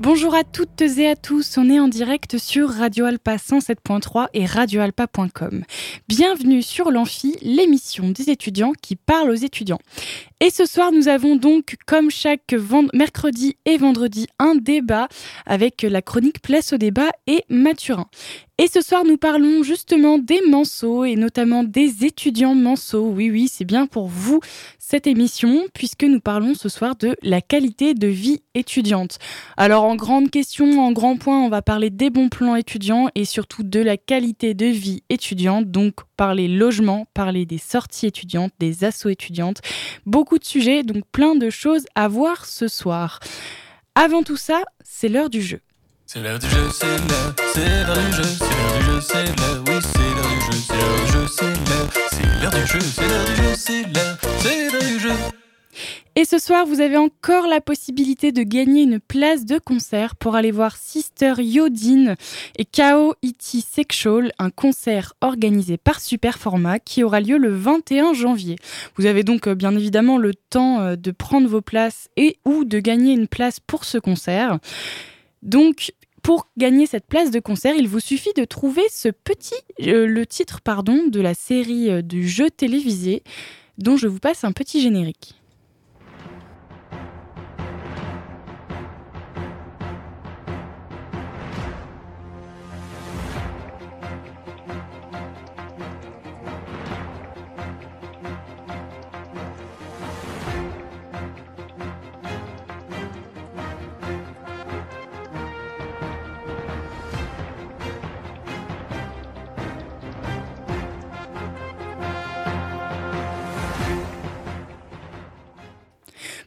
[0.00, 4.46] Bonjour à toutes et à tous, on est en direct sur Radio Alpa 107.3 et
[4.46, 5.62] radioalpa.com.
[6.08, 9.78] Bienvenue sur l'Amphi, l'émission des étudiants qui parle aux étudiants.
[10.40, 12.54] Et ce soir, nous avons donc, comme chaque
[12.94, 15.06] mercredi et vendredi, un débat
[15.44, 18.06] avec la chronique Place au débat et Mathurin.
[18.62, 23.08] Et ce soir, nous parlons justement des manceaux et notamment des étudiants manceaux.
[23.08, 24.40] Oui, oui, c'est bien pour vous
[24.78, 29.18] cette émission puisque nous parlons ce soir de la qualité de vie étudiante.
[29.56, 33.24] Alors, en grande question, en grand point, on va parler des bons plans étudiants et
[33.24, 35.70] surtout de la qualité de vie étudiante.
[35.70, 39.62] Donc, parler logement, parler des sorties étudiantes, des assauts étudiantes.
[40.04, 43.20] Beaucoup de sujets, donc plein de choses à voir ce soir.
[43.94, 45.60] Avant tout ça, c'est l'heure du jeu.
[46.12, 49.24] C'est l'heure du jeu, c'est l'heure, c'est l'heure du jeu, c'est l'heure du jeu, c'est
[49.26, 53.08] l'heure, oui, c'est l'heure du jeu, c'est l'heure du jeu, c'est l'heure, du jeu, c'est
[53.08, 55.12] l'heure du jeu, c'est l'heure, c'est du jeu.
[56.16, 60.34] Et ce soir, vous avez encore la possibilité de gagner une place de concert pour
[60.34, 62.16] aller voir Sister Yodine
[62.58, 68.56] et Kao Iti Sexual, un concert organisé par Superformat qui aura lieu le 21 janvier.
[68.96, 72.64] Vous avez donc euh, bien évidemment le temps euh, de prendre vos places et ou
[72.64, 74.58] de gagner une place pour ce concert.
[75.42, 80.06] Donc, pour gagner cette place de concert, il vous suffit de trouver ce petit, euh,
[80.06, 80.60] le titre
[81.10, 83.22] de la série euh, du jeu télévisé
[83.78, 85.39] dont je vous passe un petit générique.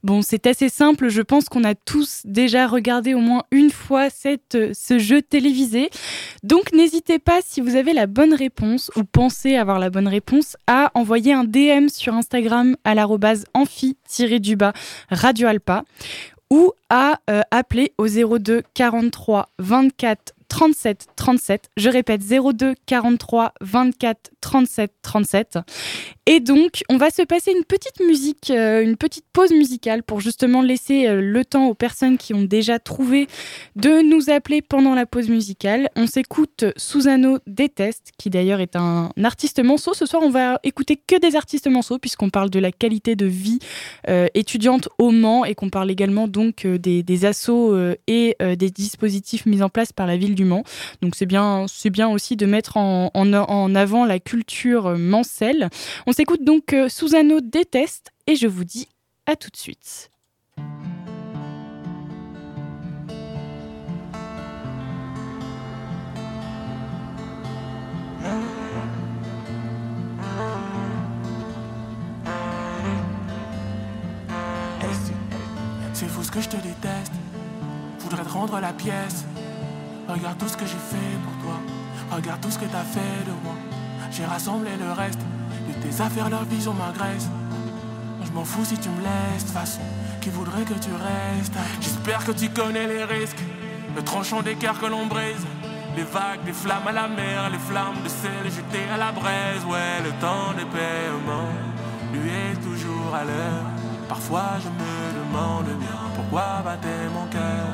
[0.04, 1.08] Bon, c'est assez simple.
[1.08, 5.90] Je pense qu'on a tous déjà regardé au moins une fois cette, ce jeu télévisé.
[6.44, 10.58] Donc, n'hésitez pas, si vous avez la bonne réponse ou pensez avoir la bonne réponse,
[10.68, 14.74] à envoyer un DM sur Instagram à l'arrobase amphi-du-bas
[15.10, 15.86] Radio Alpa
[16.50, 21.70] ou à euh, appeler au 02 43 24 37 37.
[21.78, 25.60] Je répète 02 43 24 37 37.
[26.26, 30.20] Et donc, on va se passer une petite musique, euh, une petite pause musicale pour
[30.20, 33.28] justement laisser euh, le temps aux personnes qui ont déjà trouvé
[33.76, 35.90] de nous appeler pendant la pause musicale.
[35.96, 39.94] On s'écoute Susano Déteste, qui d'ailleurs est un artiste manceau.
[39.94, 43.26] Ce soir, on va écouter que des artistes manceaux puisqu'on parle de la qualité de
[43.26, 43.60] vie
[44.10, 47.78] euh, étudiante au Mans et qu'on parle également donc des, des assauts
[48.08, 50.64] et des dispositifs mis en place par la ville du Mans.
[51.02, 54.33] Donc c'est bien, bien aussi de mettre en, en, en avant la culture
[54.98, 55.70] mancelle.
[56.08, 58.88] On s'écoute donc euh, Susano déteste et je vous dis
[59.26, 60.10] à tout de suite.
[75.94, 77.14] C'est fou ce que je te déteste?
[78.00, 79.24] Voudrais te rendre la pièce.
[80.08, 81.60] Regarde tout ce que j'ai fait pour toi.
[82.12, 83.56] Regarde tout ce que t'as fait de moi.
[84.16, 85.20] J'ai rassemblé le reste
[85.68, 87.28] de tes affaires, leur vision m'agresse.
[88.24, 89.82] Je m'en fous si tu me laisses, de façon,
[90.22, 91.56] qui voudrait que tu restes?
[91.82, 93.42] J'espère que tu connais les risques,
[93.96, 95.48] le tranchant d'écart que l'on brise.
[95.96, 99.66] Les vagues, les flammes à la mer, les flammes de sel jetées à la braise.
[99.68, 101.50] Ouais, le temps des paiements,
[102.14, 103.66] lui est toujours à l'heure.
[104.08, 107.68] Parfois je me demande bien pourquoi battait mon cœur.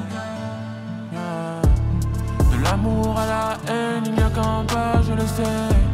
[2.49, 5.88] De l'amour à la haine, il n'y a qu'un pas, je le sais.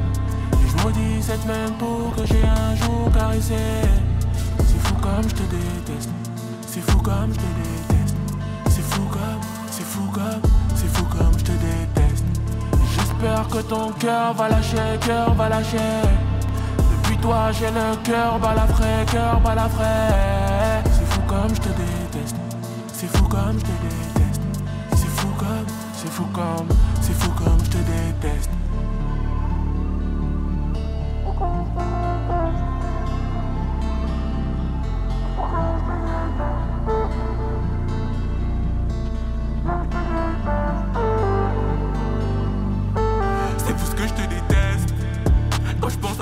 [0.85, 3.09] Maudis cette même peau que j'ai un jour.
[3.41, 6.09] C'est fou comme je te déteste.
[6.67, 8.15] C'est fou comme je te déteste.
[8.69, 10.41] C'est fou comme, c'est fou comme,
[10.75, 12.25] c'est fou comme je te déteste.
[12.93, 16.01] J'espère que ton cœur va lâcher, cœur va lâcher.
[16.77, 19.97] Depuis toi j'ai le cœur balafré, cœur balafré.
[20.83, 22.35] C'est fou comme je te déteste.
[22.93, 24.41] C'est fou comme je te déteste.
[24.91, 26.67] C'est fou comme, c'est fou comme,
[27.01, 28.51] c'est fou comme je te déteste.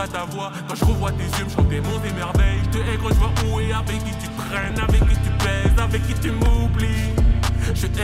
[0.03, 2.97] À ta voix, quand je revois tes yeux me chanter mon émerveil, je te hais
[3.01, 6.13] quand je vois où et avec qui tu traînes, avec qui tu pèses, avec qui
[6.15, 7.13] tu m'oublies.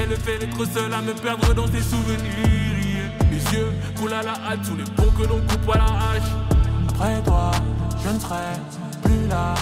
[0.09, 3.11] le fait d'être seul à me perdre dans tes souvenirs.
[3.29, 6.31] Mes yeux coulent à la hâte sous les ponts que l'on coupe à la hache.
[6.89, 7.51] Après toi,
[8.03, 8.53] je ne serai
[9.03, 9.55] plus la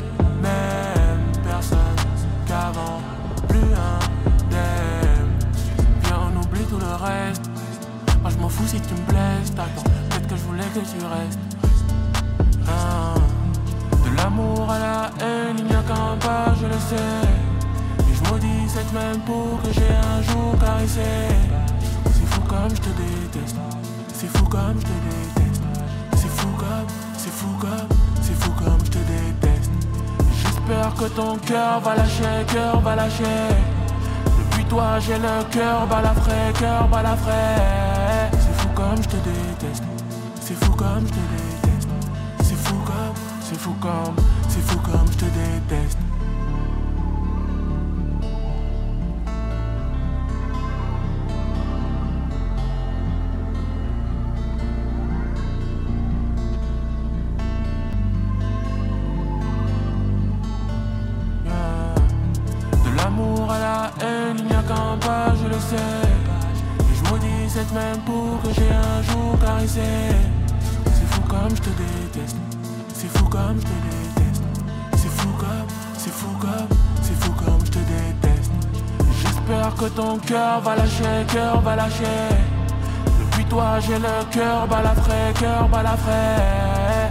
[8.48, 9.54] m'en fous si tu me blesses.
[9.56, 11.40] T'attends, peut-être que je voulais que tu restes.
[12.66, 13.16] Ah.
[14.06, 17.28] De l'amour à la haine, il n'y a qu'un pas, je le sais.
[18.08, 21.36] Et je maudis cette même peau que j'ai un jour caressée.
[22.16, 23.58] C'est fou comme je te déteste.
[24.14, 25.64] C'est fou comme je te déteste.
[26.16, 27.90] C'est fou comme, c'est fou comme,
[28.22, 29.72] c'est fou comme je te déteste.
[30.42, 33.50] J'espère que ton cœur va lâcher, cœur va lâcher.
[34.26, 37.87] Depuis toi j'ai le cœur balafré, cœur balafré.
[38.88, 39.84] C'est fou comme je te déteste.
[40.39, 41.19] C'est fou comme je te
[41.68, 41.89] déteste.
[42.42, 44.16] C'est fou comme, c'est fou comme,
[44.48, 45.98] c'est fou comme je te déteste.
[81.27, 82.29] Cœur lâcher.
[83.19, 86.25] Depuis toi j'ai le cœur balafré, cœur balafré.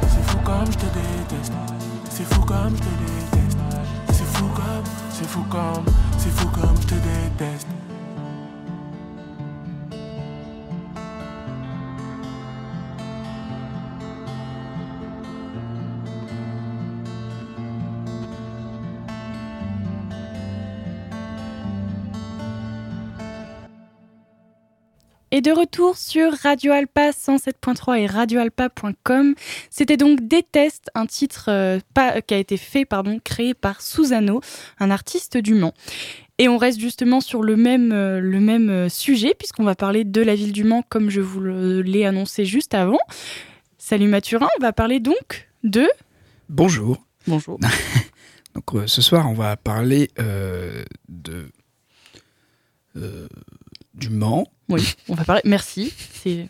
[0.03, 1.53] C'est fou comme je te déteste.
[2.11, 3.59] C'est fou comme je te déteste.
[4.13, 5.85] C'est fou comme, c'est fou comme,
[6.19, 7.66] c'est fou comme je te déteste.
[25.37, 29.35] Et de retour sur Radio Alpa 107.3 et radioalpa.com.
[29.69, 34.41] C'était donc Déteste, un titre euh, pas, qui a été fait, pardon, créé par Susano,
[34.81, 35.75] un artiste du Mans.
[36.39, 40.05] Et on reste justement sur le même, euh, le même euh, sujet, puisqu'on va parler
[40.05, 43.01] de la ville du Mans, comme je vous l'ai annoncé juste avant.
[43.77, 45.87] Salut Mathurin, on va parler donc de...
[46.49, 47.05] Bonjour.
[47.27, 47.61] Bonjour.
[48.55, 51.51] Donc euh, ce soir, on va parler euh, de
[52.97, 53.29] euh,
[53.97, 55.43] du Mans, Oui, on va parler...
[55.45, 56.49] Merci, c'est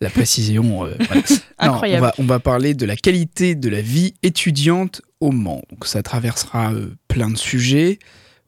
[0.00, 0.84] la précision.
[0.86, 1.22] euh, voilà.
[1.62, 2.02] Non, incroyable.
[2.02, 5.62] on, va, on va parler de la qualité de la vie étudiante au Mans.
[5.70, 7.98] Donc ça traversera euh, plein de sujets,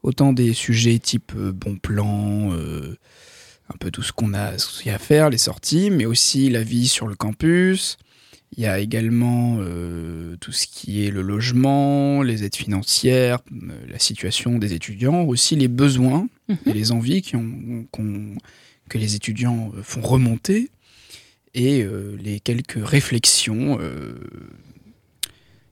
[0.01, 2.97] autant des sujets type euh, bon plan, euh,
[3.71, 6.05] un peu tout ce qu'on a, ce qu'il y a à faire, les sorties, mais
[6.05, 7.97] aussi la vie sur le campus.
[8.57, 9.57] Il y a également
[10.39, 13.39] tout ce qui est le logement, les aides financières,
[13.89, 16.27] la situation des étudiants, aussi les besoins
[16.65, 18.35] Et les envies qui ont, qu'on-
[18.89, 20.69] que les étudiants euh, font remonter
[21.53, 23.77] et euh, les quelques réflexions.
[23.79, 24.15] euh,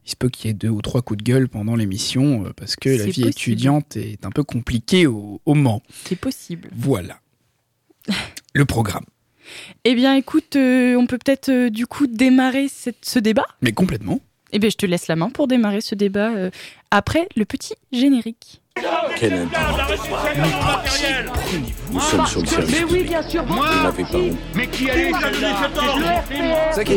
[0.05, 2.53] il se peut qu'il y ait deux ou trois coups de gueule pendant l'émission euh,
[2.55, 3.27] parce que la vie possible.
[3.29, 5.81] étudiante est un peu compliquée au, au Mans.
[6.05, 6.69] c'est possible.
[6.75, 7.19] Voilà.
[8.53, 9.05] Le programme.
[9.83, 14.21] Eh bien écoute, on peut peut-être du coup démarrer cette- ce débat Mais complètement.
[14.53, 16.31] Eh bien, je te laisse la main pour démarrer ce débat
[16.91, 18.60] après le petit générique.
[18.75, 19.51] Quel individu
[21.91, 24.37] Nous sommes sur le service Mais oui, bien sûr, Vous n'avez pas honte.
[24.55, 24.85] Mais qui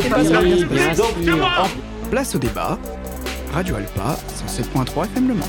[0.09, 1.67] pas.
[2.09, 2.79] Place au débat.
[3.51, 5.45] Radio Alpa, 107.3 FM Le Mans.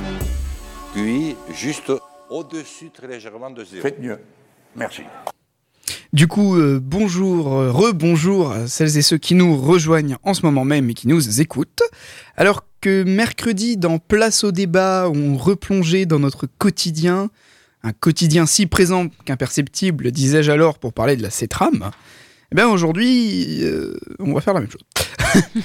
[0.94, 1.92] Puis, juste
[2.30, 3.82] au-dessus, très légèrement de zéro.
[3.82, 4.18] Faites mieux.
[4.74, 5.02] Merci.
[6.12, 10.42] Du coup, euh, bonjour, euh, rebonjour à celles et ceux qui nous rejoignent en ce
[10.42, 11.82] moment même et qui nous écoutent.
[12.36, 17.30] Alors que mercredi, dans Place au débat, on replongeait dans notre quotidien,
[17.82, 21.90] un quotidien si présent qu'imperceptible, disais-je alors, pour parler de la CETRAM,
[22.52, 24.82] eh bien aujourd'hui, euh, on va faire la même chose.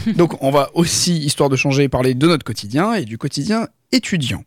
[0.15, 4.43] Donc on va aussi, histoire de changer, parler de notre quotidien et du quotidien étudiant.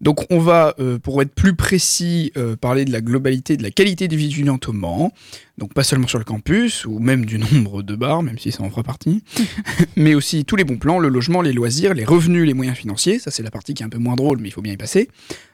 [0.00, 3.70] Donc on va, euh, pour être plus précis, euh, parler de la globalité, de la
[3.70, 5.12] qualité de vie étudiante au Mans.
[5.58, 8.62] Donc pas seulement sur le campus, ou même du nombre de bars, même si ça
[8.62, 9.24] en fera partie,
[9.96, 13.18] mais aussi tous les bons plans, le logement, les loisirs, les revenus, les moyens financiers,
[13.18, 14.78] ça c'est la partie qui est un peu moins drôle, mais il faut bien y
[14.78, 15.08] passer,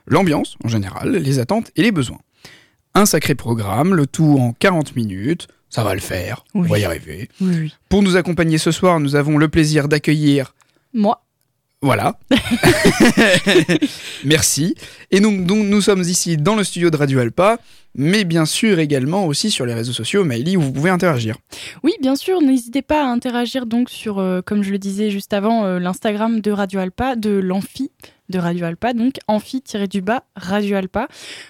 [0.06, 2.20] l'ambiance en général, les attentes et les besoins.
[2.94, 6.84] Un sacré programme, le tout en 40 minutes, ça va le faire, on va y
[6.84, 7.28] arriver.
[7.40, 7.75] Oui, oui.
[7.88, 10.54] Pour nous accompagner ce soir, nous avons le plaisir d'accueillir
[10.94, 11.20] Moi,
[11.80, 12.18] voilà.
[14.25, 14.75] Merci.
[15.10, 17.58] Et donc, donc, nous sommes ici dans le studio de Radio Alpa,
[17.94, 21.37] mais bien sûr également aussi sur les réseaux sociaux, Maëlie, où vous pouvez interagir.
[21.84, 25.32] oui, bien sûr, n'hésitez pas à interagir donc sur, euh, comme je le disais juste
[25.32, 27.90] avant, euh, l'Instagram de Radio Alpa, de l'Amphi.
[28.28, 31.08] de Radio Alpa, donc amphi-du-bas Radio Alpa.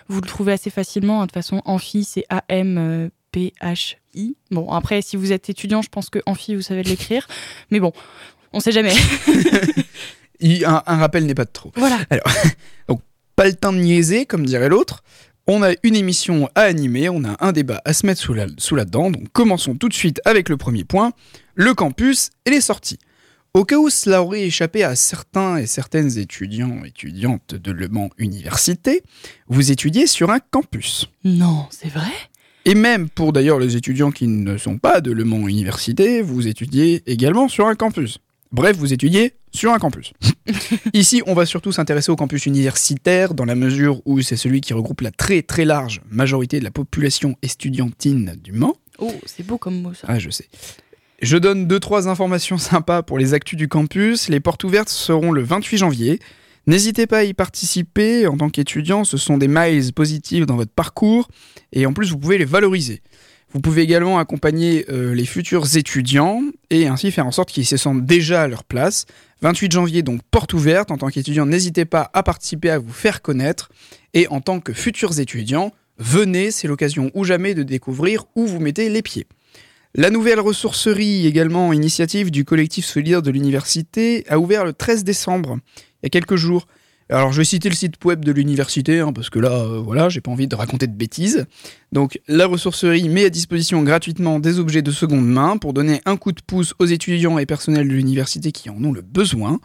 [0.09, 2.25] Vous le trouvez assez facilement, hein, de toute façon, amphi c'est
[4.51, 7.29] Bon, après, si vous êtes étudiant, je pense que amphi, vous savez l'écrire,
[7.71, 7.93] mais bon,
[8.53, 8.95] on sait jamais.
[10.41, 11.73] Un, un rappel n'est pas de trop.
[11.75, 11.99] voilà.
[13.37, 15.03] Pas le temps de niaiser, comme dirait l'autre.
[15.47, 18.47] On a une émission à animer, on a un débat à se mettre sous la,
[18.59, 19.11] sous la dent.
[19.11, 21.13] Donc commençons tout de suite avec le premier point,
[21.55, 22.99] le campus et les sorties.
[23.55, 27.89] Au cas où cela aurait échappé à certains et certaines étudiants et étudiantes de Le
[27.89, 29.03] Mans Université,
[29.47, 31.07] vous étudiez sur un campus.
[31.25, 32.13] Non, c'est vrai?
[32.69, 36.49] Et même pour d'ailleurs les étudiants qui ne sont pas de Le Mans Université, vous
[36.49, 38.19] étudiez également sur un campus.
[38.53, 40.13] Bref, vous étudiez sur un campus.
[40.93, 44.75] Ici, on va surtout s'intéresser au campus universitaire dans la mesure où c'est celui qui
[44.75, 48.77] regroupe la très très large majorité de la population estudiantine du Mans.
[48.99, 50.07] Oh, c'est beau comme mot ça.
[50.07, 50.51] Ah, je sais.
[51.23, 54.29] Je donne deux trois informations sympas pour les actus du campus.
[54.29, 56.21] Les portes ouvertes seront le 28 janvier.
[56.69, 58.27] N'hésitez pas à y participer.
[58.27, 61.27] En tant qu'étudiant, ce sont des miles positifs dans votre parcours
[61.73, 63.01] et en plus, vous pouvez les valoriser.
[63.55, 67.79] Vous pouvez également accompagner euh, les futurs étudiants et ainsi faire en sorte qu'ils se
[67.79, 69.07] sentent déjà à leur place.
[69.41, 70.91] 28 janvier, donc porte ouverte.
[70.91, 73.71] En tant qu'étudiant, n'hésitez pas à participer, à vous faire connaître.
[74.13, 78.61] Et en tant que futurs étudiants, venez, c'est l'occasion ou jamais de découvrir où vous
[78.61, 79.27] mettez les pieds.
[79.95, 85.59] La nouvelle ressourcerie, également initiative du collectif solidaire de l'université, a ouvert le 13 décembre,
[86.03, 86.67] il y a quelques jours.
[87.11, 90.11] Alors je vais citer le site web de l'université, hein, parce que là, euh, voilà,
[90.11, 91.47] j'ai pas envie de raconter de bêtises.
[91.91, 96.19] Donc la ressourcerie met à disposition gratuitement des objets de seconde main pour donner un
[96.19, 99.59] coup de pouce aux étudiants et personnels de l'université qui en ont le besoin,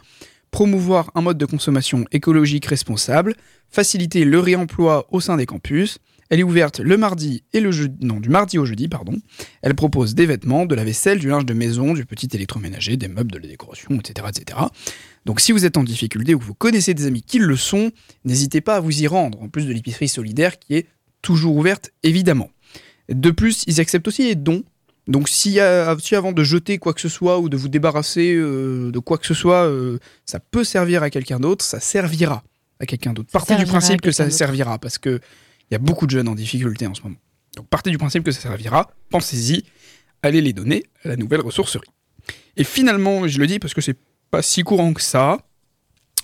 [0.50, 3.34] promouvoir un mode de consommation écologique responsable,
[3.68, 5.98] faciliter le réemploi au sein des campus.
[6.30, 9.16] Elle est ouverte le mardi et le jeudi, non, du mardi au jeudi, pardon.
[9.62, 13.08] Elle propose des vêtements, de la vaisselle, du linge de maison, du petit électroménager, des
[13.08, 14.58] meubles, de la décoration, etc., etc.
[15.24, 17.90] Donc si vous êtes en difficulté ou que vous connaissez des amis qui le sont,
[18.24, 20.86] n'hésitez pas à vous y rendre, en plus de l'épicerie solidaire qui est
[21.22, 22.50] toujours ouverte, évidemment.
[23.08, 24.62] De plus, ils acceptent aussi les dons.
[25.06, 25.58] Donc si,
[25.98, 29.18] si avant de jeter quoi que ce soit ou de vous débarrasser euh, de quoi
[29.18, 32.42] que ce soit, euh, ça peut servir à quelqu'un d'autre, ça servira
[32.80, 33.30] à quelqu'un d'autre.
[33.30, 35.20] Partez du principe que ça servira, parce que
[35.74, 37.16] il y a beaucoup de jeunes en difficulté en ce moment.
[37.56, 39.64] Donc partez du principe que ça servira, pensez-y,
[40.22, 41.88] allez les donner à la nouvelle ressourcerie.
[42.56, 43.98] Et finalement, je le dis parce que c'est
[44.30, 45.38] pas si courant que ça,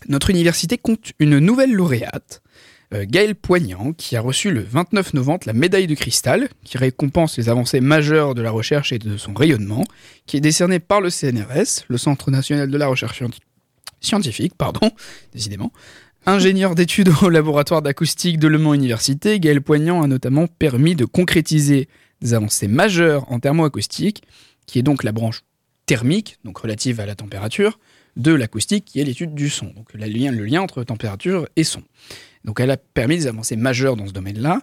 [0.08, 2.42] notre université compte une nouvelle lauréate,
[2.94, 7.36] euh, Gaëlle Poignant, qui a reçu le 29 novembre la médaille de cristal, qui récompense
[7.36, 9.84] les avancées majeures de la recherche et de son rayonnement,
[10.26, 13.40] qui est décernée par le CNRS, le Centre national de la recherche scienti-
[14.00, 14.90] scientifique, pardon,
[15.32, 15.72] décidément.
[16.26, 21.06] Ingénieur d'études au laboratoire d'acoustique de Le Mans Université, Gaël Poignant a notamment permis de
[21.06, 21.88] concrétiser
[22.20, 24.22] des avancées majeures en thermoacoustique,
[24.66, 25.42] qui est donc la branche
[25.86, 27.78] thermique, donc relative à la température,
[28.16, 31.64] de l'acoustique, qui est l'étude du son, donc le lien, le lien entre température et
[31.64, 31.82] son.
[32.44, 34.60] Donc elle a permis des avancées majeures dans ce domaine-là.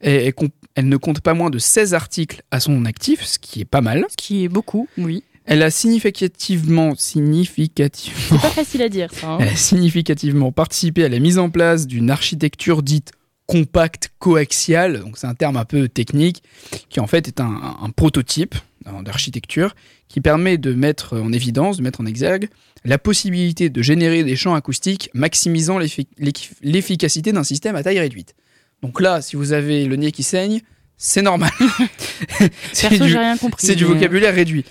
[0.00, 0.34] Et
[0.74, 3.80] elle ne compte pas moins de 16 articles à son actif, ce qui est pas
[3.82, 4.06] mal.
[4.10, 5.24] Ce qui est beaucoup, oui.
[5.46, 9.28] Elle a significativement, significativement C'est pas facile à dire ça.
[9.32, 9.38] hein.
[9.40, 13.12] elle a significativement participé à la mise en place d'une architecture dite
[13.46, 16.42] compacte coaxiale, donc c'est un terme un peu technique,
[16.88, 18.56] qui en fait est un, un- prototype
[18.88, 19.76] euh, d'architecture
[20.08, 22.48] qui permet de mettre en évidence, de mettre en exergue
[22.84, 28.00] la possibilité de générer des champs acoustiques maximisant l'effi- l'eff- l'efficacité d'un système à taille
[28.00, 28.34] réduite.
[28.82, 30.60] Donc là, si vous avez le nez qui saigne,
[30.96, 31.50] c'est normal.
[32.72, 33.66] c'est Perso, du, rien compris.
[33.66, 34.64] c'est du mais- vocabulaire réduit.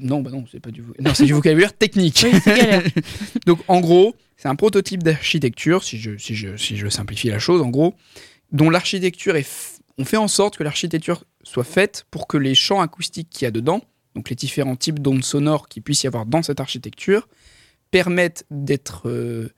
[0.00, 2.24] Non, bah non, c'est pas du, vo- non, c'est du vocabulaire technique.
[2.30, 3.02] Oui.
[3.46, 7.38] Donc en gros, c'est un prototype d'architecture, si je, si, je, si je simplifie la
[7.38, 7.94] chose, en gros,
[8.52, 9.46] dont l'architecture est...
[9.48, 13.44] f- On fait en sorte que l'architecture soit faite pour que les champs acoustiques qu'il
[13.44, 13.80] y a dedans,
[14.14, 17.28] donc les différents types d'ondes sonores qu'il puisse y avoir dans cette architecture,
[17.90, 19.48] permettent d'être euh,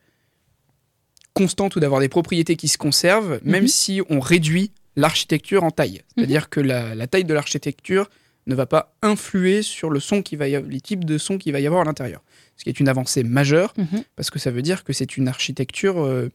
[1.34, 3.68] constantes ou d'avoir des propriétés qui se conservent, même Mhm.
[3.68, 6.02] si on réduit l'architecture en taille.
[6.16, 8.08] C'est-à-dire que la, la taille de l'architecture
[8.46, 11.38] ne va pas influer sur le son qui va y avoir, les types de sons
[11.38, 12.22] qu'il va y avoir à l'intérieur.
[12.56, 14.02] Ce qui est une avancée majeure Mhm.
[14.16, 16.28] parce que ça veut dire que c'est une architecture euh,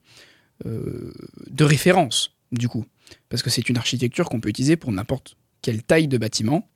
[0.66, 1.12] euh,
[1.50, 2.86] de référence, du coup.
[3.30, 6.70] Parce que c'est une architecture qu'on peut utiliser pour n'importe quelle taille de bâtiment.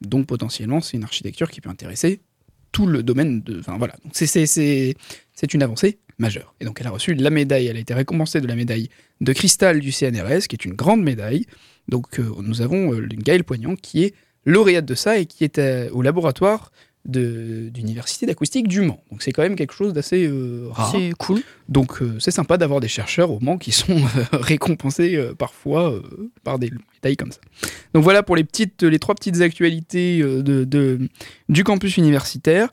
[0.00, 2.20] Donc potentiellement, c'est une architecture qui peut intéresser
[2.72, 3.60] tout le domaine de...
[3.60, 6.54] Enfin voilà, c'est une avancée majeure.
[6.60, 8.88] Et donc elle a reçu la médaille, elle a été récompensée de la médaille
[9.20, 11.44] de cristal du CNRS, qui est une grande médaille.
[11.88, 15.58] Donc euh, nous avons euh, Gaël Poignant qui est lauréate de ça et qui est
[15.58, 16.72] euh, au laboratoire
[17.04, 19.00] de- d'université d'acoustique du Mans.
[19.12, 20.90] Donc c'est quand même quelque chose d'assez euh, rare.
[20.92, 21.42] C'est cool.
[21.68, 23.96] Donc c'est sympa d'avoir des chercheurs au Mans qui sont
[24.32, 26.02] récompensés parfois
[26.44, 27.40] par des médailles comme ça.
[27.94, 31.08] Donc voilà pour les, petites, les trois petites actualités de, de-
[31.48, 32.70] du campus universitaire.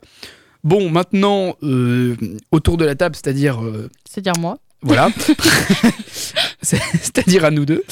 [0.64, 2.16] Bon, maintenant, euh,
[2.50, 4.58] autour de la table, c'est-à-dire euh, C'est-à-dire moi.
[4.82, 5.10] Voilà.
[6.62, 7.84] C'est- C'est-à-dire à nous deux.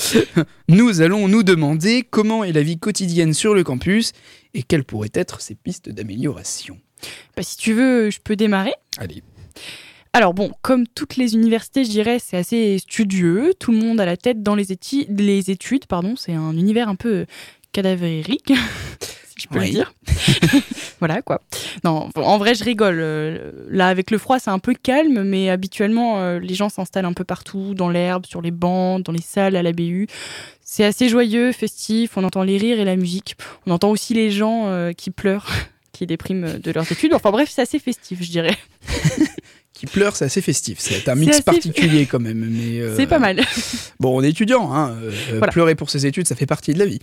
[0.69, 4.13] Nous allons nous demander comment est la vie quotidienne sur le campus
[4.55, 6.79] et quelles pourraient être ses pistes d'amélioration.
[7.37, 8.73] Bah, si tu veux, je peux démarrer.
[8.99, 9.23] Allez.
[10.15, 13.55] Alors bon, comme toutes les universités, je dirais, c'est assez studieux.
[13.59, 14.67] Tout le monde a la tête dans les,
[15.09, 15.87] les études.
[15.87, 17.25] Pardon, c'est un univers un peu
[17.73, 18.53] cadavérique,
[19.33, 19.67] si je peux Oui.
[19.69, 19.93] le dire.
[20.99, 21.41] voilà quoi.
[21.85, 22.99] Non, en vrai, je rigole.
[23.01, 27.05] Euh, Là, avec le froid, c'est un peu calme, mais habituellement, euh, les gens s'installent
[27.07, 30.07] un peu partout, dans l'herbe, sur les bancs, dans les salles à la BU.
[30.63, 32.17] C'est assez joyeux, festif.
[32.17, 33.37] On entend les rires et la musique.
[33.67, 35.49] On entend aussi les gens euh, qui pleurent,
[35.93, 37.15] qui dépriment de leurs études.
[37.15, 38.57] Enfin bref, c'est assez festif, je dirais.
[39.83, 40.79] Qui pleure, c'est assez festif.
[40.79, 42.49] C'est un mix particulier quand même.
[42.49, 43.41] Mais euh, C'est pas mal.
[43.99, 44.73] Bon, on est étudiant.
[44.73, 45.51] Hein, euh, Voilà.
[45.53, 47.01] Pleurer pour ses études, ça fait partie de la vie.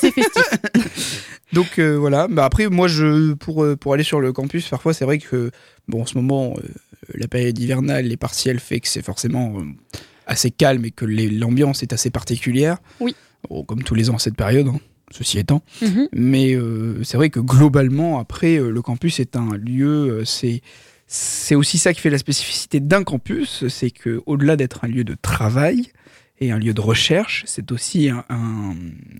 [0.00, 0.42] c'est festif.
[1.52, 2.26] Donc euh, voilà.
[2.26, 5.52] Bah, après, moi, je pour, euh, pour aller sur le campus, parfois, c'est vrai que
[5.86, 6.66] bon, en ce moment, euh,
[7.14, 9.62] la période hivernale, les partiels fait que c'est forcément euh,
[10.26, 12.78] assez calme et que l'ambiance est assez particulière.
[12.98, 13.14] Oui.
[13.48, 14.80] Bon, comme tous les ans à cette période, hein,
[15.12, 15.62] ceci étant.
[15.82, 16.08] Mhm.
[16.12, 20.62] Mais euh, c'est vrai que globalement, après, euh, le campus est un lieu, euh, c'est
[21.12, 25.02] c'est aussi ça qui fait la spécificité d'un campus, c'est que au-delà d'être un lieu
[25.02, 25.88] de travail
[26.38, 28.76] et un lieu de recherche, c'est aussi un, un-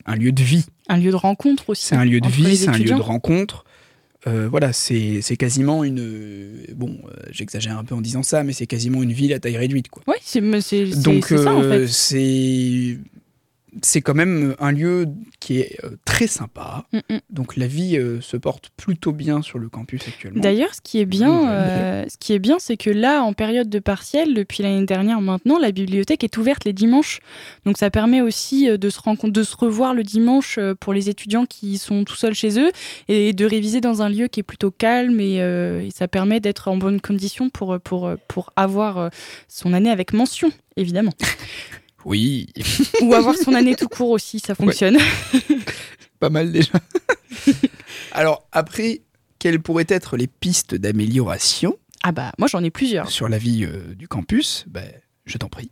[0.07, 0.67] un lieu de vie.
[0.89, 1.87] Un lieu de rencontre aussi.
[1.87, 3.65] C'est un lieu de vie, c'est un lieu de rencontre.
[4.29, 6.65] Euh, voilà, c'est quasiment une.
[6.77, 9.57] Bon, euh, j'exagère un peu en disant ça, mais c'est quasiment une ville à taille
[9.57, 10.03] réduite, quoi.
[10.07, 10.41] Oui, c'est
[11.03, 11.89] Donc ça en euh, fait.
[11.89, 12.99] c'est
[13.83, 15.07] c'est quand même un lieu
[15.39, 16.85] qui est euh, très sympa.
[16.93, 17.19] Mm, mm.
[17.31, 20.41] Donc la vie euh, se porte plutôt bien sur le campus actuellement.
[20.41, 23.69] D'ailleurs, ce qui est bien, euh, ce qui est bien, c'est que là, en période
[23.69, 27.21] de partiel, depuis l'année dernière maintenant, la bibliothèque est ouverte les dimanches.
[27.65, 31.79] Donc ça permet aussi de se de se revoir le dimanche pour les étudiants qui
[31.79, 32.71] sont tout seuls chez eux
[33.09, 36.41] et de réviser dans un lieu qui est plutôt calme et, euh, et ça permet
[36.41, 39.11] d'être en bonne condition pour pour pour avoir
[39.49, 41.13] son année avec mention, évidemment,
[42.05, 42.47] Oui,
[43.03, 44.97] ou avoir son année tout court aussi, ça fonctionne.
[46.21, 46.73] pas mal déjà.
[48.13, 49.03] Alors après,
[49.39, 53.11] quelles pourraient être les pistes d'amélioration Ah bah moi j'en ai plusieurs.
[53.11, 54.65] sur la vie euh, du campus?
[54.69, 54.91] Ben,
[55.31, 55.71] Je t'en prie.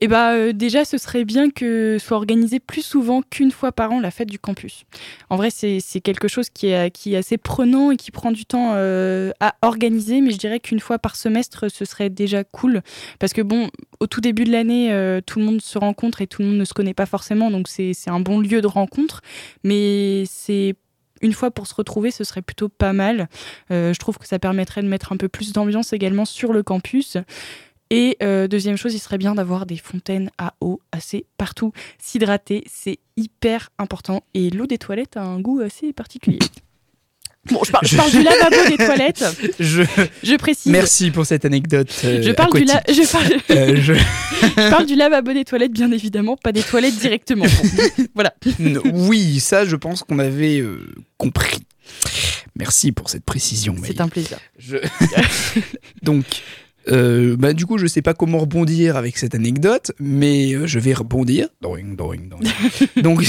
[0.00, 3.90] Et bah euh, déjà, ce serait bien que soit organisé plus souvent qu'une fois par
[3.90, 4.84] an la fête du campus.
[5.30, 9.32] En vrai, c'est quelque chose qui est, assez prenant et qui prend du temps euh,
[9.40, 12.82] à organiser, mais je dirais qu'une fois par semestre, ce serait déjà cool.
[13.18, 13.68] Parce que bon,
[13.98, 16.58] au tout début de l'année, euh, tout le monde se rencontre et tout le monde
[16.58, 19.22] ne se connaît pas forcément, donc c'est un bon lieu de rencontre.
[19.64, 20.76] Mais c'est
[21.20, 23.28] une fois pour se retrouver, ce serait plutôt pas mal.
[23.70, 27.18] Je trouve que ça permettrait de mettre un peu plus d'ambiance également sur le campus.
[27.90, 31.72] Et euh, deuxième chose, il serait bien d'avoir des fontaines à eau assez partout.
[31.98, 34.22] S'hydrater, c'est hyper important.
[34.34, 36.38] Et l'eau des toilettes a un goût assez particulier.
[37.50, 39.24] Bon, je, par- je parle du lavabo des toilettes,
[39.58, 39.82] Je...
[40.22, 40.70] je précise.
[40.70, 41.90] Merci pour cette anecdote.
[42.04, 43.94] euh, Je parle, du la- je, parle, Euh, je-
[44.42, 47.46] je parle du lavabo des toilettes, bien évidemment, pas des toilettes directement.
[47.46, 48.34] Bon, voilà.
[48.58, 51.58] Non, oui, ça, je pense qu'on avait euh, compris.
[52.56, 53.74] Merci pour cette précision.
[53.84, 54.38] C'est un plaisir.
[54.58, 54.76] Je-
[56.02, 56.24] Donc,
[56.88, 60.78] euh, bah, du coup, je sais pas comment rebondir avec cette anecdote, mais euh, je
[60.78, 61.48] vais rebondir.
[61.60, 62.50] Doing, doing, doing.
[63.02, 63.24] Donc,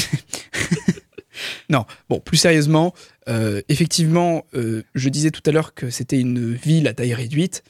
[1.69, 2.93] non, bon, plus sérieusement,
[3.27, 7.63] euh, effectivement, je disais tout à l'heure que c'était une ville à taille réduite.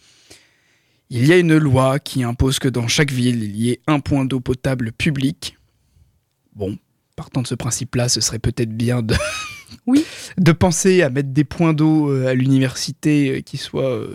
[1.10, 4.00] Il y a une loi qui impose que dans chaque ville, il y ait un
[4.00, 5.58] point d'eau potable public.
[6.56, 6.78] Bon,
[7.17, 9.15] partant de ce principe-là, ce serait peut-être bien de,
[9.88, 10.06] Oui.
[10.38, 14.08] de penser à mettre des points d'eau à l'université qui soient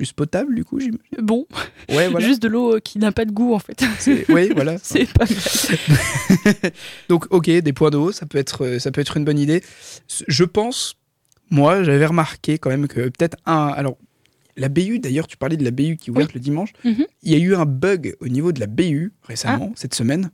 [0.00, 0.98] plus potables, du coup, j'imagine.
[1.20, 1.46] Bon,
[1.90, 2.26] Ouais, voilà.
[2.26, 3.84] juste de l'eau euh, qui n'a pas de goût, en fait.
[4.30, 4.76] Ouais, voilà.
[4.82, 6.54] C'est pas mal.
[7.10, 9.62] Donc, ok, des points d'eau, ça peut être, euh, ça peut être une bonne idée.
[10.26, 10.96] Je pense,
[11.50, 13.66] moi, j'avais remarqué quand même que peut-être un.
[13.76, 13.98] Alors,
[14.56, 16.70] la BU, d'ailleurs, tu parlais de la BU qui est ouverte le dimanche.
[16.84, 17.04] Mhm.
[17.22, 20.30] Il y a eu un bug au niveau de la BU récemment, cette semaine.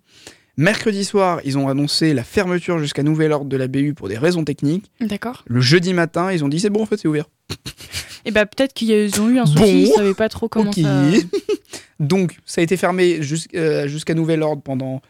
[0.57, 4.17] Mercredi soir, ils ont annoncé la fermeture jusqu'à nouvel ordre de la BU pour des
[4.17, 4.91] raisons techniques.
[5.01, 5.45] D'accord.
[5.49, 7.27] Le jeudi matin, ils ont dit c'est bon, en fait, c'est ouvert.
[8.25, 9.67] Et bah peut-être qu'ils ont eu un souci, Bon.
[9.67, 11.05] ils savaient pas trop comment ça...
[12.01, 13.21] Donc, ça a été fermé
[13.55, 15.01] euh, jusqu'à nouvel ordre pendant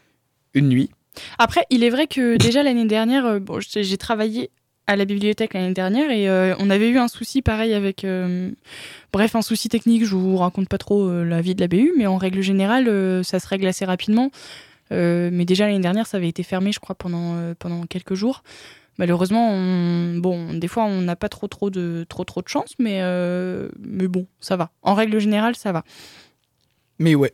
[0.53, 0.89] une nuit.
[1.37, 4.51] Après, il est vrai que déjà l'année dernière, euh, bon, j'ai travaillé
[4.85, 8.05] à la bibliothèque l'année dernière et euh, on avait eu un souci pareil avec,
[9.11, 10.05] bref, un souci technique.
[10.05, 12.85] Je vous raconte pas trop la vie de la BU, mais en règle générale,
[13.25, 14.31] ça se règle assez rapidement.
[14.91, 18.43] Mais déjà l'année dernière, ça avait été fermé, je crois, pendant pendant quelques jours.
[18.97, 22.73] Malheureusement, on- bon, des fois, on n'a pas trop trop de trop trop de chance,
[22.79, 24.71] mais euh, mais bon, ça va.
[24.81, 25.83] En règle générale, ça va.
[26.99, 27.33] Mais ouais.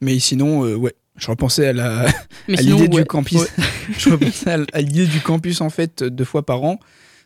[0.00, 0.94] Mais sinon, euh, ouais.
[1.16, 2.06] Je repensais à la,
[2.48, 2.88] l'idée ouais.
[2.88, 3.40] du campus.
[3.98, 6.78] je repensais à, l'idée du campus en fait deux fois par an.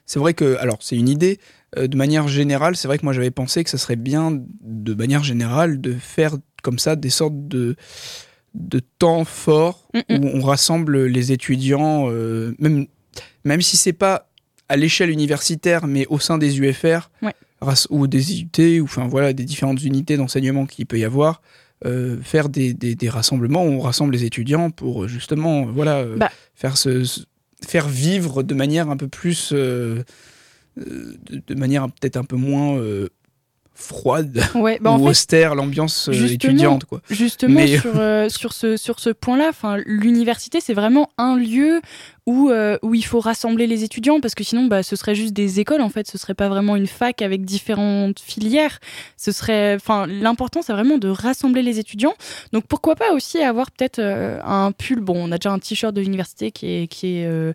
[0.07, 1.39] C'est vrai que, alors c'est une idée,
[1.77, 4.95] euh, de manière générale, c'est vrai que moi j'avais pensé que ça serait bien, de
[4.95, 7.77] manière générale, de faire comme ça des sortes de,
[8.55, 10.25] de temps forts Mm, mm.
[10.25, 12.87] où on rassemble les étudiants, euh, même,
[13.45, 14.29] même si c'est pas
[14.69, 17.35] à l'échelle universitaire, mais au sein des UFR Ouais.
[17.91, 21.43] ou des IUT, ou enfin voilà, des différentes unités d'enseignement qu'il peut y avoir.
[21.85, 25.71] euh, faire des, des- des rassemblements où on rassemble les étudiants pour euh, justement euh,
[25.75, 26.31] voilà euh, Bah.
[26.55, 27.23] faire ce, ce-
[27.67, 30.05] faire vivre de manière un peu plus euh,
[30.77, 32.81] de, de manière peut-être un peu moins
[33.75, 37.01] froide Ouais, bah, ou en fait, austère l'ambiance étudiante quoi.
[37.11, 41.81] Justement, Mais- sur, euh, sur ce, sur ce point-là, enfin, l'université, c'est vraiment un lieu
[42.27, 45.33] où, euh, où il faut rassembler les étudiants, parce que sinon, bah, ce serait juste
[45.33, 46.07] des écoles, en fait.
[46.07, 48.79] Ce serait pas vraiment une fac avec différentes filières.
[49.17, 52.15] Ce serait, enfin, l'important, c'est vraiment de rassembler les étudiants.
[52.53, 55.01] Donc, pourquoi pas aussi avoir peut-être euh, un pull.
[55.01, 57.53] Bon, on a déjà un t-shirt de l'université qui est, qui est, euh,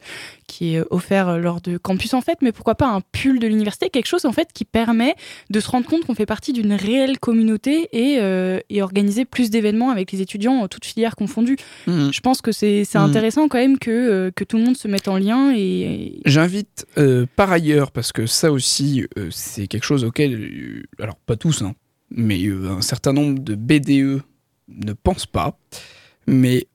[0.48, 3.90] qui est offert lors de campus, en fait, mais pourquoi pas un pull de l'université,
[3.90, 5.16] quelque chose, en fait, qui permet
[5.50, 8.20] de se rendre compte qu'on fait partie d'une réelle communauté et,
[8.70, 11.58] et organiser plus d'événements avec les étudiants, toutes filières confondues.
[11.88, 13.06] Je pense que c'est c'est Mhm.
[13.06, 17.26] intéressant quand même que, que tout le monde se mette en lien et, J'invite euh,
[17.36, 21.62] par ailleurs, parce que ça aussi, euh, c'est quelque chose auquel, euh, alors pas tous,
[21.62, 21.74] hein,
[22.12, 24.22] mais un certain nombre de BDE
[24.70, 25.58] ne pensent pas,
[26.28, 26.68] mais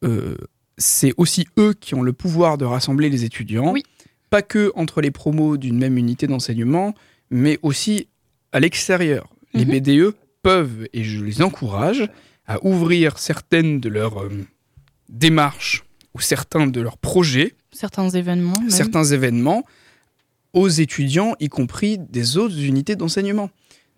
[0.78, 3.82] c'est aussi eux qui ont le pouvoir de rassembler les étudiants, Oui.
[4.30, 6.94] pas que entre les promos d'une même unité d'enseignement,
[7.30, 8.08] mais aussi
[8.52, 9.28] à l'extérieur.
[9.54, 9.80] Les Mhm.
[9.80, 12.08] BDE peuvent, et je les encourage,
[12.46, 14.30] à ouvrir certaines de leurs euh,
[15.08, 18.60] démarches ou certains de leurs projets certains événements.
[18.60, 18.70] même.
[18.70, 19.64] certains événements
[20.52, 23.48] aux étudiants, y compris des autres unités d'enseignement.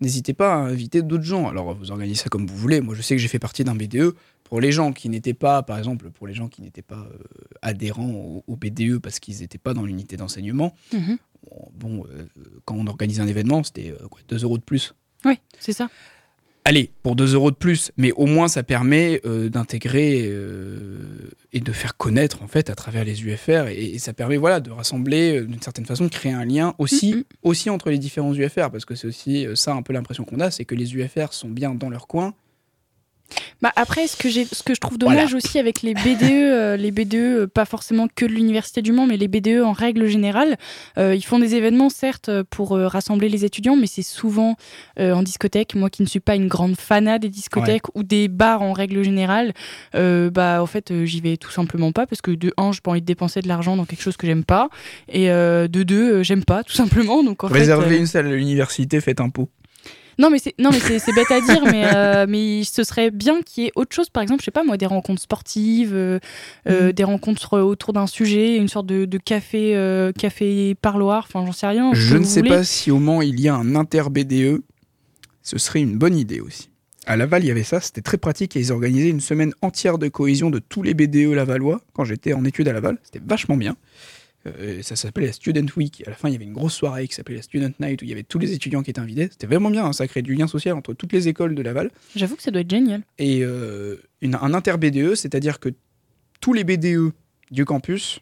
[0.01, 1.49] N'hésitez pas à inviter d'autres gens.
[1.49, 2.81] Alors, vous organisez ça comme vous voulez.
[2.81, 4.15] Moi, je sais que j'ai fait partie d'un BDE.
[4.45, 7.19] Pour les gens qui n'étaient pas, par exemple, pour les gens qui n'étaient pas euh,
[7.63, 11.19] adhérents au, au BDE parce qu'ils n'étaient pas dans l'unité d'enseignement, Mhm.
[11.73, 12.27] bon, euh,
[12.65, 14.95] quand on organisait un événement, c'était euh, quoi, 2 euros de plus.
[15.25, 15.89] Oui, c'est ça.
[16.67, 20.99] Allez, pour 2 euros de plus, mais au moins ça permet euh, d'intégrer euh,
[21.53, 24.61] et de faire connaître en fait à travers les UFR et, et ça permet voilà
[24.61, 27.25] de rassembler euh, d'une certaine façon, de créer un lien aussi, Mhm.
[27.43, 30.51] aussi entre les différents UFR parce que c'est aussi ça un peu l'impression qu'on a,
[30.51, 32.33] c'est que les UFR sont bien dans leur coin.
[33.63, 36.77] Bah après, ce que, j'ai, ce que je trouve dommage aussi avec les BDE, euh,
[36.77, 40.07] les BDE, euh, pas forcément que de l'Université du Mans, mais les BDE en règle
[40.07, 40.57] générale,
[40.99, 44.57] euh, ils font des événements certes pour euh, rassembler les étudiants, mais c'est souvent
[44.99, 45.75] en discothèque.
[45.75, 49.03] Moi qui ne suis pas une grande fanat des discothèques ou des bars en règle
[49.03, 49.53] générale,
[49.93, 53.01] bah en fait j'y vais tout simplement pas parce que de un, j'ai pas envie
[53.01, 54.69] de dépenser de l'argent dans quelque chose que j'aime pas,
[55.09, 57.23] et de deux, j'aime pas tout simplement.
[57.23, 59.49] Donc en Réservez une salle à l'université, faites un pot.
[60.19, 63.43] Non, mais c'est non, mais c'est bête à dire, mais euh, mais ce serait bien
[63.43, 64.11] qu'il y ait autre chose.
[64.11, 66.19] Par exemple, je sais pas moi, des rencontres sportives, euh,
[66.69, 71.27] euh, des rencontres autour d'un sujet, une sorte de, de café euh, café parloir.
[71.29, 71.93] Enfin, j'en sais rien.
[71.95, 72.51] Je ne sais voulez.
[72.51, 74.63] pas si au Mans il y a un inter-BDE,
[75.43, 76.71] ce serait une bonne idée aussi.
[77.07, 79.99] À Laval, il y avait ça, c'était très pratique et ils organisaient une semaine entière
[79.99, 82.97] de cohésion de tous les BDE lavallois quand j'étais en études à Laval.
[83.03, 83.77] C'était vachement bien.
[84.47, 86.03] Euh, ça s'appelait la Student Week.
[86.07, 88.05] À la fin, il y avait une grosse soirée qui s'appelait la Student Night où
[88.05, 89.29] il y avait tous les étudiants qui étaient invités.
[89.31, 91.91] C'était vraiment bien, hein, ça crée du lien social entre toutes les écoles de Laval.
[92.15, 93.03] J'avoue que ça doit être génial.
[93.19, 95.71] Et euh, une- un inter-BDE, c'est-à-dire que
[96.41, 97.13] tous les BDE
[97.51, 98.21] du campus,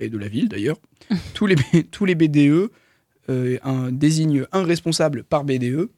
[0.00, 0.78] et de la ville d'ailleurs,
[1.34, 1.56] tous, les,
[1.90, 2.70] tous les BDE
[3.30, 5.88] euh, un- désignent un responsable par BDE,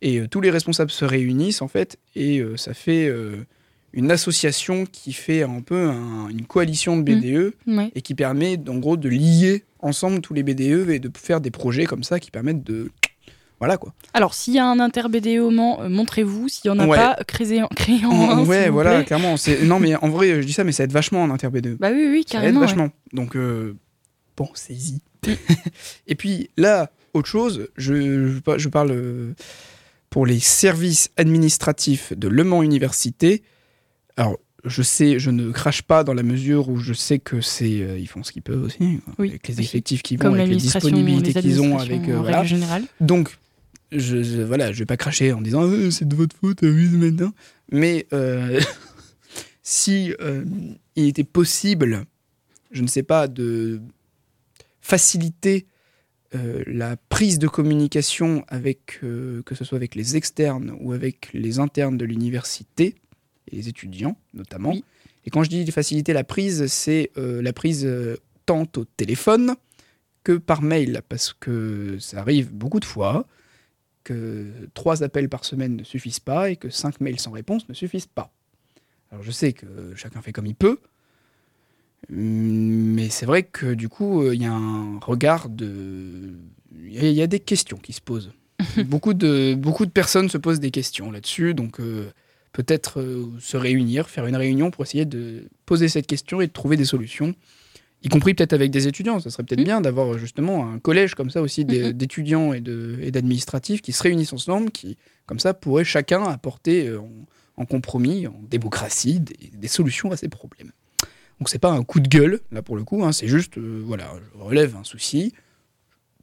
[0.00, 3.12] et tous les responsables se réunissent en fait, et ça fait
[3.92, 7.90] une association qui fait un peu un- une coalition de BDE, Ouais.
[7.94, 11.50] et qui permet en gros de lier ensemble tous les BDE et de faire des
[11.50, 12.90] projets comme ça qui permettent de...
[13.60, 13.92] Voilà quoi.
[14.14, 16.48] Alors, s'il y a un inter BDE au Mans, euh, montrez-vous.
[16.48, 16.96] S'il y en a Ouais.
[16.96, 19.04] pas, créez, créez en un, ouais, voilà, plaît.
[19.06, 19.36] clairement.
[19.36, 21.76] c'est- Non mais en vrai, je dis ça, mais ça aide vachement en inter BDE.
[21.80, 22.60] Bah oui, oui, Ça aide carrément.
[22.60, 22.66] ouais.
[22.66, 22.90] vachement.
[23.12, 23.74] Donc, euh,
[24.70, 25.00] easy.
[26.06, 29.32] et puis là, autre chose, je, je parle euh,
[30.10, 33.42] pour les services administratifs de Le Mans Université.
[34.18, 37.80] Alors, je sais, je ne crache pas dans la mesure où je sais que c'est,
[37.82, 40.48] euh, ils font ce qu'ils peuvent aussi, quoi, Oui, avec les effectifs qu'ils vont, avec
[40.48, 42.42] les disponibilités qu'ils ont, avec euh, en voilà.
[42.42, 42.82] générale.
[43.00, 43.38] Donc,
[43.92, 46.74] je, je- voilà, je vais pas cracher en disant Euh, c'est de votre faute, euh,
[46.74, 47.32] oui, maintenant.
[47.70, 48.06] Mais
[49.62, 50.12] si
[50.96, 52.04] il était possible,
[52.72, 53.80] je ne sais pas, de
[54.80, 55.66] faciliter
[56.66, 61.96] la prise de communication avec, que ce soit avec les externes ou avec les internes
[61.96, 62.94] de l'université,
[63.52, 64.70] et les étudiants notamment.
[64.70, 64.84] Oui.
[65.24, 69.56] Et quand je dis faciliter la prise, c'est euh, la prise euh, tant au téléphone
[70.24, 73.26] que par mail, parce que ça arrive beaucoup de fois
[74.04, 77.74] que trois appels par semaine ne suffisent pas et que cinq mails sans réponse ne
[77.74, 78.32] suffisent pas.
[79.10, 80.78] Alors je sais que chacun fait comme il peut,
[82.08, 86.34] Mais c'est vrai que du coup, euh, il y a un regard de.
[86.74, 88.32] Il y, y a des questions qui se posent.
[88.86, 91.80] beaucoup, de, beaucoup de personnes se posent des questions là-dessus, donc
[92.58, 96.52] peut-être euh, se réunir, faire une réunion pour essayer de poser cette question et de
[96.52, 97.36] trouver des solutions,
[98.02, 99.20] y compris peut-être avec des étudiants.
[99.20, 99.64] Ça serait peut-être Mhm.
[99.64, 104.32] bien d'avoir justement un collège comme ça aussi d'é- d'étudiants et d'administratifs qui se réunissent
[104.32, 109.68] ensemble, qui comme ça pourraient chacun apporter euh, en, en compromis, en démocratie, des, des
[109.68, 110.72] solutions à ces problèmes.
[111.38, 113.82] Donc c'est pas un coup de gueule là pour le coup, hein, c'est juste euh,
[113.86, 115.32] voilà, je relève un souci,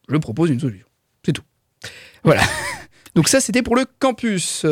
[0.10, 0.88] je propose une solution,
[1.26, 1.44] c'est tout.
[2.26, 2.42] Voilà.
[3.16, 4.66] Donc ça c'était pour le campus.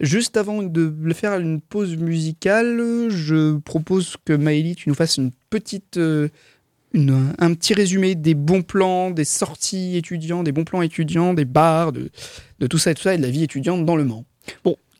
[0.00, 5.32] Juste avant de faire une pause musicale, je propose que Maëlie tu nous fasses une
[5.50, 6.28] petite euh,
[6.94, 11.92] un petit résumé des bons plans, des sorties étudiants, des bons plans étudiants, des bars,
[11.92, 12.10] de,
[12.68, 14.24] tout ça et tout ça et de la vie étudiante dans le Mans.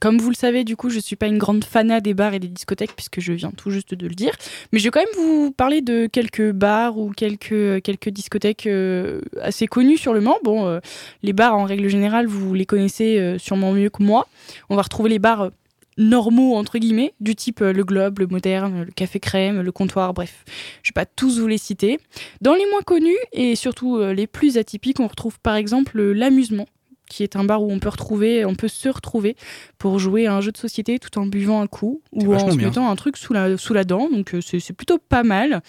[0.01, 2.39] Comme vous le savez, du coup, je suis pas une grande fanat des bars et
[2.39, 4.33] des discothèques puisque je viens tout juste de le dire.
[4.73, 9.21] Mais je vais quand même vous parler de quelques bars ou quelques, quelques discothèques euh,
[9.43, 10.39] assez connues sur le Mans.
[10.43, 10.81] Bon, euh,
[11.23, 14.27] les bars, en règle générale, vous les connaissez euh, sûrement mieux que moi.
[14.71, 15.51] On va retrouver les bars
[15.99, 20.47] normaux, entre guillemets, du type le Globe, le Moderne, le Café Crème, le Comptoir, bref.
[20.83, 21.99] Je vais pas tous vous les citer.
[22.41, 26.67] Dans les moins connus et surtout les plus atypiques, on retrouve par exemple l'amusement
[27.11, 29.37] qui est un bar où on peut retrouver, on peut se retrouver
[29.77, 32.57] pour jouer à un jeu de société tout en buvant un coup ou en se
[32.57, 32.69] bien.
[32.69, 34.09] mettant un truc sous la, sous la dent.
[34.09, 35.61] Donc euh, c'est plutôt pas mal.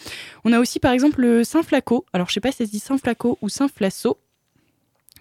[0.46, 2.06] On a aussi par exemple le Saint-Flaco.
[2.14, 4.18] Alors je sais pas si ça se dit Saint-Flaco ou Saint-Flasso.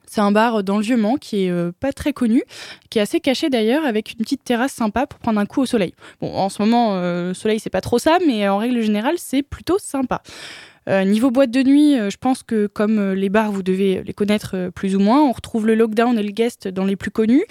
[0.06, 2.42] C'est un bar dans le Vieux-Mans qui est euh, pas très connu,
[2.90, 5.66] qui est assez caché d'ailleurs, avec une petite terrasse sympa pour prendre un coup au
[5.66, 5.94] soleil.
[6.20, 9.14] Bon, en ce moment, euh, le soleil c'est pas trop ça, mais en règle générale,
[9.18, 10.20] c'est plutôt sympa.
[10.88, 14.02] Euh, niveau boîte de nuit, euh, je pense que comme euh, les bars, vous devez
[14.02, 15.22] les connaître plus ou moins.
[15.22, 17.44] On retrouve le Lockdown et le Guest dans les plus connus.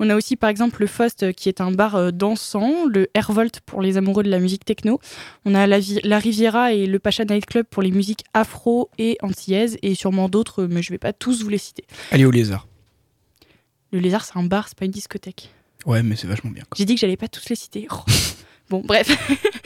[0.00, 3.60] On a aussi par exemple le Faust euh, qui est un bar dansant, le Airvolt
[3.60, 5.00] pour les amoureux de la musique techno.
[5.44, 9.16] On a la, la Riviera et le Pacha Night Club pour les musiques afro et
[9.22, 11.84] antillaises et sûrement d'autres, mais je vais pas tous vous les citer.
[12.10, 12.66] Allez au lézard.
[13.92, 15.50] Le Lézard, c'est un bar, c'est pas une discothèque.
[15.84, 16.64] Ouais, mais c'est vachement bien.
[16.76, 17.86] J'ai dit que j'allais pas tous les citer.
[17.90, 17.96] Oh.
[18.72, 19.06] Bon, bref.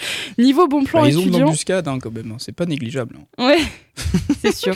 [0.39, 1.45] Niveau bon plan Bah, ils ont de étudiant.
[1.47, 2.37] l'embuscade hein, quand même, hein.
[2.41, 3.17] c'est pas négligeable.
[3.39, 3.47] hein.
[3.47, 3.61] Ouais,
[4.43, 4.75] c'est sûr.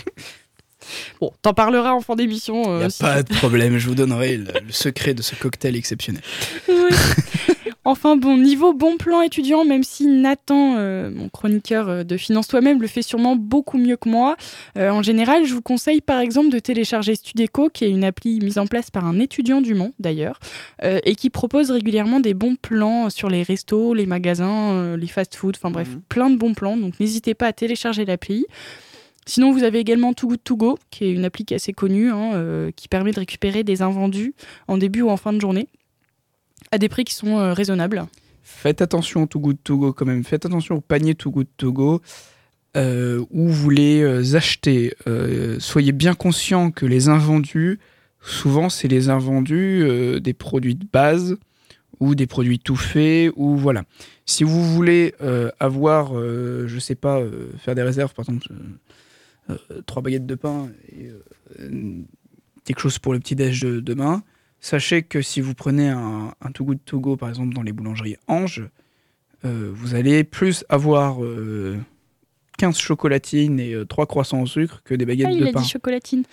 [1.21, 2.63] Bon, t'en parleras en fin d'émission.
[2.79, 5.35] Il euh, a si pas de problème, je vous donnerai le, le secret de ce
[5.35, 6.23] cocktail exceptionnel.
[6.69, 6.75] Oui.
[7.85, 12.47] Enfin bon, niveau bon plan étudiant, même si Nathan, euh, mon chroniqueur euh, de Finance
[12.47, 14.37] Toi-même, le fait sûrement beaucoup mieux que moi,
[14.77, 18.39] euh, en général, je vous conseille par exemple de télécharger Studeco, qui est une appli
[18.41, 20.39] mise en place par un étudiant du Mans d'ailleurs,
[20.85, 25.57] euh, et qui propose régulièrement des bons plans sur les restos, les magasins, les fast-food,
[25.57, 26.01] enfin bref, Mhm.
[26.11, 26.77] plein de bons plans.
[26.77, 28.45] Donc n'hésitez pas à télécharger l'appli.
[29.25, 31.73] Sinon, vous avez également Too Good To Go, qui est une appli qui est assez
[31.73, 34.35] connue, hein, euh, qui permet de récupérer des invendus
[34.69, 35.69] en début ou en fin de journée,
[36.73, 38.07] à des prix qui sont euh, raisonnables.
[38.43, 41.49] Faites attention au Too Good To Go quand même, faites attention au panier Too Good
[41.57, 42.03] To Go
[42.77, 44.95] euh, où vous les euh, achetez.
[45.59, 47.79] Soyez bien conscient que les invendus,
[48.21, 51.37] souvent c'est les invendus des produits de base
[51.99, 53.85] ou des produits tout faits ou voilà.
[54.25, 55.15] Si vous voulez
[55.59, 57.21] avoir, je sais pas,
[57.59, 58.47] faire des réserves, par exemple,
[59.87, 61.11] trois baguettes de pain et
[62.65, 64.23] quelque chose pour le petit déj de demain,
[64.61, 67.73] sachez que si vous prenez un, un Too Good To Go, par exemple, dans les
[67.73, 68.63] boulangeries Ange,
[69.45, 71.77] euh, vous allez plus avoir euh,
[72.59, 75.61] 15 chocolatines et 3 croissants au sucre que des baguettes Ah, il de a pain.
[75.61, 76.25] dit chocolatine.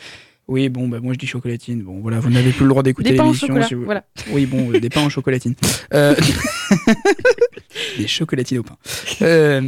[0.50, 1.82] Oui, bon, bah, moi je dis chocolatine.
[1.82, 3.62] Bon, voilà, vous n'avez plus le droit d'écouter l'émission.
[3.64, 4.06] si vous- Voilà.
[4.32, 5.56] Oui, bon, euh, des pains en chocolatine.
[5.94, 6.16] Euh,
[7.98, 8.78] des chocolatines au pain.
[9.22, 9.62] Euh,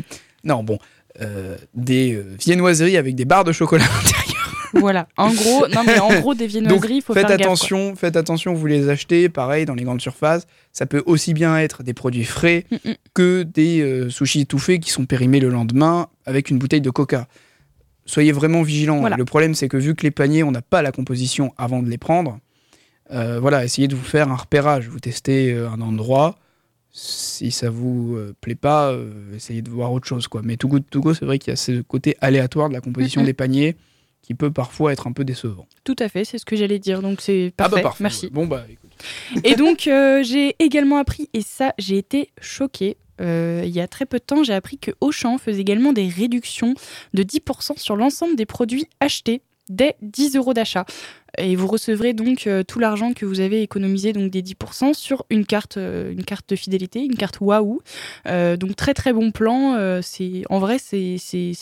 [0.43, 0.77] non, bon,
[1.21, 4.28] euh, des euh, viennoiseries avec des barres de chocolat à l'intérieur.
[4.73, 5.07] Voilà.
[5.17, 8.15] En gros, non mais en gros des viennoiseries, il faut Faites faire gaffe, attention, faites
[8.15, 10.45] attention, vous les achetez, pareil, dans les grandes surfaces.
[10.73, 12.93] Ça peut aussi bien être des produits frais Mm, mm.
[13.13, 17.27] que des euh, sushis étouffés qui sont périmés le lendemain avec une bouteille de coca.
[18.05, 18.99] Soyez vraiment vigilants.
[18.99, 19.17] Voilà.
[19.17, 21.89] Le problème, c'est que vu que les paniers, on n'a pas la composition avant de
[21.89, 22.39] les prendre,
[23.11, 24.87] euh, voilà, essayez de vous faire un repérage.
[24.87, 26.37] Vous testez euh, un endroit.
[26.91, 30.27] Si ça vous euh, plaît pas, euh, essayez de voir autre chose.
[30.27, 30.41] Quoi.
[30.43, 32.81] Mais Too Good To Go, c'est vrai qu'il y a ce côté aléatoire de la
[32.81, 33.27] composition Mhm.
[33.27, 33.75] des paniers
[34.21, 35.67] qui peut parfois être un peu décevant.
[35.83, 37.01] Tout à fait, c'est ce que j'allais dire.
[37.01, 37.73] Donc c'est parfait.
[37.73, 38.03] Ah bah parfait.
[38.03, 38.29] Merci.
[38.29, 38.91] Bon bah écoute.
[39.43, 42.97] Et donc, euh, j'ai également appris, et ça, j'ai été choquée.
[43.21, 46.07] euh, il y a très peu de temps, j'ai appris que Auchan faisait également des
[46.07, 46.73] réductions
[47.13, 50.85] de 10% sur l'ensemble des produits achetés dès 10 euros d'achat.
[51.37, 55.25] Et vous recevrez donc euh, tout l'argent que vous avez économisé, donc des 10%, sur
[55.29, 57.81] une carte, euh, une carte de fidélité, une carte Wahoo.
[58.27, 59.75] Euh, donc très très bon plan.
[59.75, 61.17] euh, c'est en vrai, c'est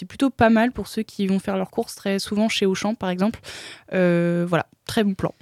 [0.07, 3.09] plutôt pas mal pour ceux qui vont faire leurs courses très souvent chez Auchan, par
[3.09, 3.39] exemple.
[3.91, 5.33] Voilà, très bon plan.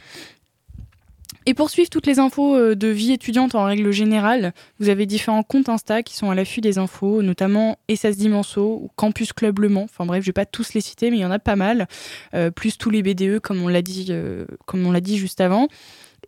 [1.47, 5.05] Et pour suivre toutes les infos euh, de vie étudiante en règle générale, vous avez
[5.05, 9.59] différents comptes Insta qui sont à l'affût des infos, notamment Essas Dimenso ou Campus Club
[9.59, 9.83] Le Mans.
[9.83, 11.87] Enfin bref, je vais pas tous les citer, mais il y en a pas mal.
[12.33, 15.39] Euh, plus tous les BDE, comme on l'a dit, euh, comme on l'a dit juste
[15.39, 15.67] avant.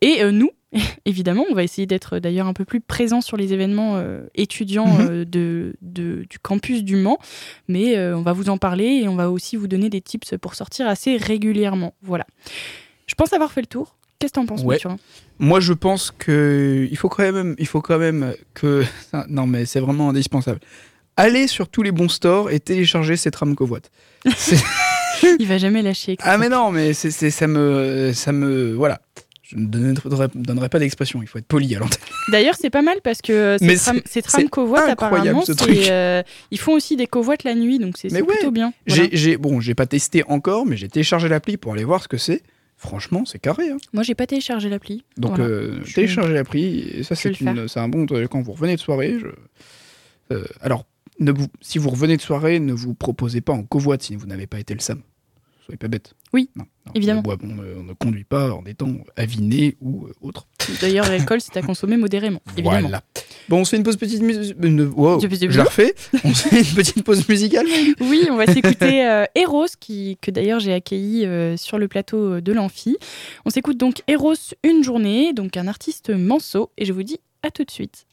[0.02, 0.50] Et euh, nous,
[1.04, 4.00] évidemment, on va essayer d'être d'ailleurs un peu plus présents sur les événements
[4.36, 5.24] étudiants Mhm.
[5.24, 7.18] de, de- du campus du Mans,
[7.66, 10.54] mais on va vous en parler et on va aussi vous donner des tips pour
[10.54, 11.94] sortir assez régulièrement.
[12.02, 12.26] Voilà.
[13.08, 13.96] Je pense avoir fait le tour.
[14.18, 14.76] Qu'est-ce que t'en penses, Ouais.
[14.76, 14.96] Mathurin?
[15.38, 18.84] Moi, je pense que il faut quand même, il faut quand même que
[19.28, 20.58] non, mais c'est vraiment indispensable.
[21.16, 23.90] Allez sur tous les bons stores et téléchargez cette rame covoite.
[25.40, 26.16] Il va jamais lâcher.
[26.20, 29.00] ah mais non, mais c'est, ça me, ça me, voilà.
[29.42, 31.22] Je ne donnerai, donnerai pas d'expression.
[31.22, 31.98] Il faut être poli à l'antenne.
[32.30, 35.58] D'ailleurs, c'est pas mal parce que euh, ces tram, ces trams covoites, apparemment, ce c'est,
[35.58, 35.88] truc.
[35.88, 38.72] euh, ils font aussi des covoites la nuit, donc c'est, ouais, plutôt bien.
[38.86, 39.04] Voilà.
[39.10, 42.18] J'ai, bon, j'ai pas testé encore, mais j'ai téléchargé l'appli pour aller voir ce que
[42.18, 42.42] c'est.
[42.80, 43.70] Franchement, c'est carré.
[43.70, 43.76] hein.
[43.92, 45.04] Moi, j'ai pas téléchargé l'appli.
[45.16, 45.44] Donc, Voilà.
[45.52, 46.78] euh, téléchargez l'appli.
[46.78, 47.34] Et ça, c'est,
[47.76, 48.06] un bon.
[48.30, 50.86] Quand vous revenez de soirée, je- euh, alors,
[51.18, 54.26] ne vous, si vous revenez de soirée, ne vous proposez pas en covoite si vous
[54.26, 55.02] n'avez pas été le SAM.
[55.68, 56.14] Soyez pas bête.
[56.32, 57.22] Oui, Non, non, évidemment.
[57.26, 60.46] On, ne- on ne conduit pas en étant aviné ou euh, autre.
[60.80, 62.80] D'ailleurs, l'alcool, c'est à consommer modérément, évidemment.
[62.88, 63.02] Voilà.
[63.50, 64.56] Bon, on se fait une pause petite musique.
[64.96, 65.94] Wow, Je- la refais.
[66.24, 67.66] On se fait une petite pause musicale.
[68.00, 72.40] Oui, on va s'écouter euh, Eros, qui, que d'ailleurs j'ai accueilli euh, sur le plateau
[72.40, 72.96] de l'Amphi.
[73.44, 77.50] On s'écoute donc Eros une journée, donc un artiste manceau, et je vous dis à
[77.50, 78.06] tout de suite.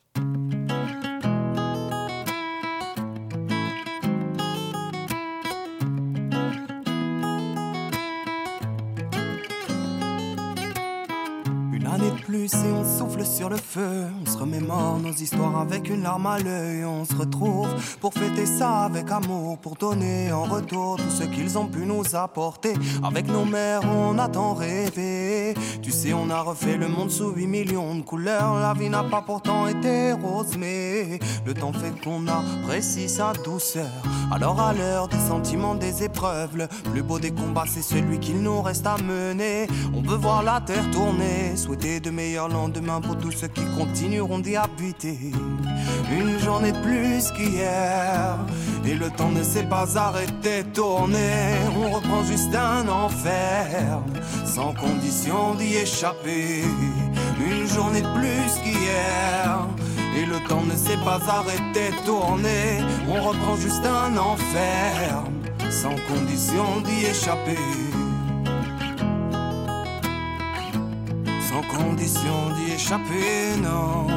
[12.05, 14.03] De plus et on souffle sur le feu.
[14.21, 16.85] On se remémore nos histoires avec une larme à l'œil.
[16.85, 17.67] On se retrouve
[17.99, 22.15] pour fêter ça avec amour, pour donner en retour tout ce qu'ils ont pu nous
[22.15, 22.73] apporter.
[23.03, 25.55] Avec nos mères, on a tant rêvé.
[25.81, 28.59] Tu sais, on a refait le monde sous 8 millions de couleurs.
[28.59, 33.89] La vie n'a pas pourtant été rose, mais le temps fait qu'on apprécie sa douceur.
[34.31, 38.41] Alors, à l'heure des sentiments, des épreuves, le plus beau des combats, c'est celui qu'il
[38.41, 39.67] nous reste à mener.
[39.95, 44.39] On veut voir la terre tourner, souhaiter de meilleurs lendemains pour tous ceux qui continueront
[44.39, 45.17] d'y habiter.
[46.11, 48.37] Une journée de plus qu'hier,
[48.85, 51.53] et le temps ne s'est pas arrêté tourner.
[51.77, 53.99] On reprend juste un enfer,
[54.45, 56.63] sans condition d'y échapper.
[57.39, 59.67] Une journée de plus qu'hier.
[60.17, 62.81] Et le temps ne s'est pas arrêté tourner.
[63.09, 65.23] On reprend juste un enfer,
[65.69, 67.84] sans condition d'y échapper.
[71.55, 74.07] Sans condition d'y échapper, non.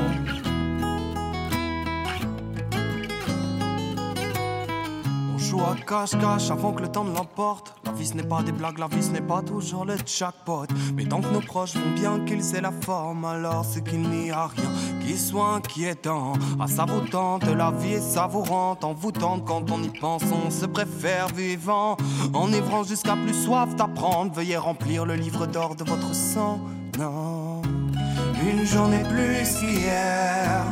[5.33, 7.77] On joue à cache-cache avant que le temps ne l'emporte.
[7.85, 10.67] La vie ce n'est pas des blagues, la vie ce n'est pas toujours le jackpot.
[10.97, 14.33] Mais tant que nos proches vont bien qu'ils aient la forme, alors c'est qu'il n'y
[14.33, 14.71] a rien
[15.07, 16.33] qui soit inquiétant.
[16.59, 21.97] À savourante, la vie est savourante, envoûtante quand on y pense, on se préfère vivant.
[22.35, 26.59] Enivrant jusqu'à plus soif d'apprendre, veuillez remplir le livre d'or de votre sang.
[27.01, 30.65] Une journée plus qu'hier.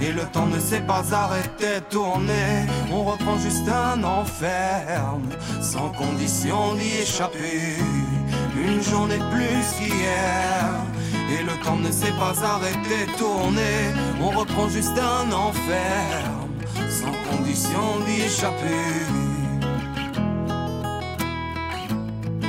[0.00, 2.66] Et le temps ne s'est pas arrêté de tourner.
[2.90, 5.14] On reprend juste un enfer,
[5.60, 7.76] sans condition d'y échapper.
[8.56, 10.70] Une journée plus qu'hier.
[11.30, 13.92] Et le temps ne s'est pas arrêté de tourner.
[14.22, 16.22] On reprend juste un enfer,
[16.88, 18.84] sans condition d'y échapper.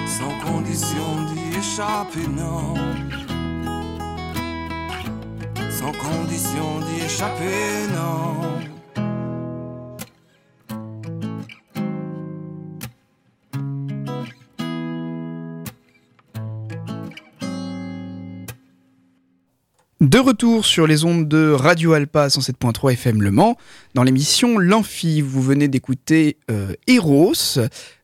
[0.08, 2.76] Sans condition d'y échapper, non.
[5.86, 8.42] Sans condition d'y échapper, non.
[20.02, 23.56] De retour sur les ondes de Radio Alpa 107.3 FM Le Mans,
[23.94, 27.60] dans l'émission L'Amphi, vous venez d'écouter euh, Eros,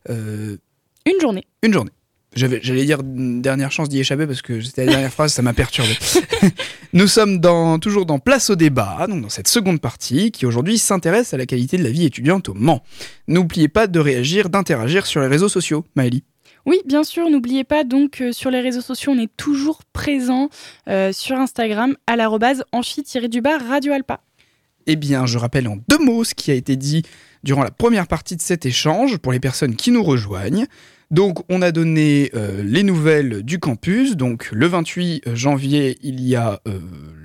[0.08, 0.56] euh,
[1.04, 1.44] Une journée.
[1.64, 1.90] une journée.
[2.34, 5.52] J'allais dire une dernière chance d'y échapper parce que c'était la dernière phrase, ça m'a
[5.52, 5.90] perturbé.
[6.94, 10.78] Nous sommes dans, toujours dans Place au débat, donc dans cette seconde partie qui aujourd'hui
[10.78, 12.82] s'intéresse à la qualité de la vie étudiante au Mans.
[13.28, 16.24] N'oubliez pas de réagir, d'interagir sur les réseaux sociaux, Maëlie.
[16.64, 20.48] Oui, bien sûr, n'oubliez pas donc euh, sur les réseaux sociaux, on est toujours présent
[20.88, 24.20] euh, sur Instagram à l'arrobase amphi-du-bas Radio Alpa.
[24.86, 27.02] Eh bien, je rappelle en deux mots ce qui a été dit
[27.42, 30.66] durant la première partie de cet échange pour les personnes qui nous rejoignent.
[31.10, 34.16] Donc, on a donné euh, les nouvelles du campus.
[34.16, 36.80] Donc, le 28 janvier, il y a euh,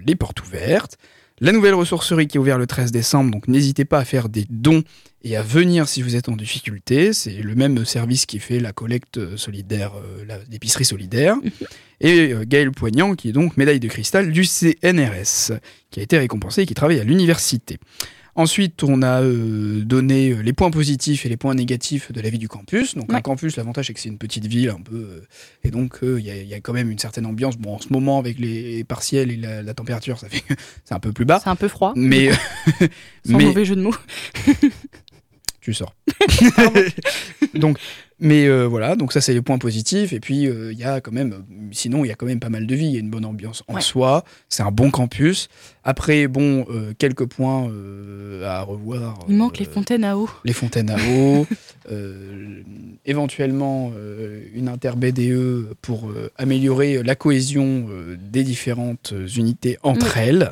[0.05, 0.97] les portes ouvertes.
[1.39, 3.31] La nouvelle ressourcerie qui est ouverte le 13 décembre.
[3.31, 4.83] Donc, n'hésitez pas à faire des dons
[5.23, 7.13] et à venir si vous êtes en difficulté.
[7.13, 11.35] C'est le même service qui fait la collecte solidaire, euh, l'épicerie solidaire.
[11.99, 15.59] Et euh, Gaël Poignant, qui est donc médaille de cristal du CNRS,
[15.89, 17.77] qui a été récompensé et qui travaille à l'université.
[18.39, 22.29] Ensuite, on a euh, donné euh, les points positifs et les points négatifs de la
[22.29, 22.93] vie du campus.
[22.95, 23.21] Donc, un Ouais.
[23.23, 24.95] campus, l'avantage, c'est que c'est une petite ville un peu.
[24.95, 25.21] euh,
[25.63, 27.57] et donc, euh, il y, a- il y a quand même une certaine ambiance.
[27.57, 30.43] Bon, en ce moment, avec les partiels et la, la température, ça fait
[30.85, 31.41] c'est un peu plus bas.
[31.43, 32.29] C'est un peu froid, Mais,
[33.25, 33.95] sans mais mauvais jeu de mots.
[35.59, 35.95] tu sors.
[37.55, 37.77] donc,
[38.19, 40.11] mais euh, voilà, donc ça c'est les points positifs.
[40.13, 42.49] Et puis euh, il y a quand même, sinon il y a quand même pas
[42.49, 42.85] mal de vie.
[42.87, 43.81] Il y a une bonne ambiance en Ouais.
[43.81, 44.23] soi.
[44.49, 45.49] C'est un bon campus.
[45.83, 47.71] Après, bon, euh, quelques points
[48.43, 49.19] à revoir.
[49.29, 50.29] Il manque les fontaines à eau.
[50.45, 51.45] les fontaines à eau,
[53.05, 53.91] éventuellement
[54.53, 57.87] une inter-BDE pour améliorer la cohésion
[58.19, 60.51] des différentes unités entre elles,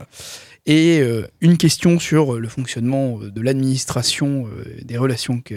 [0.65, 1.01] et
[1.41, 4.47] une question sur le fonctionnement de l'administration,
[4.83, 5.55] des relations que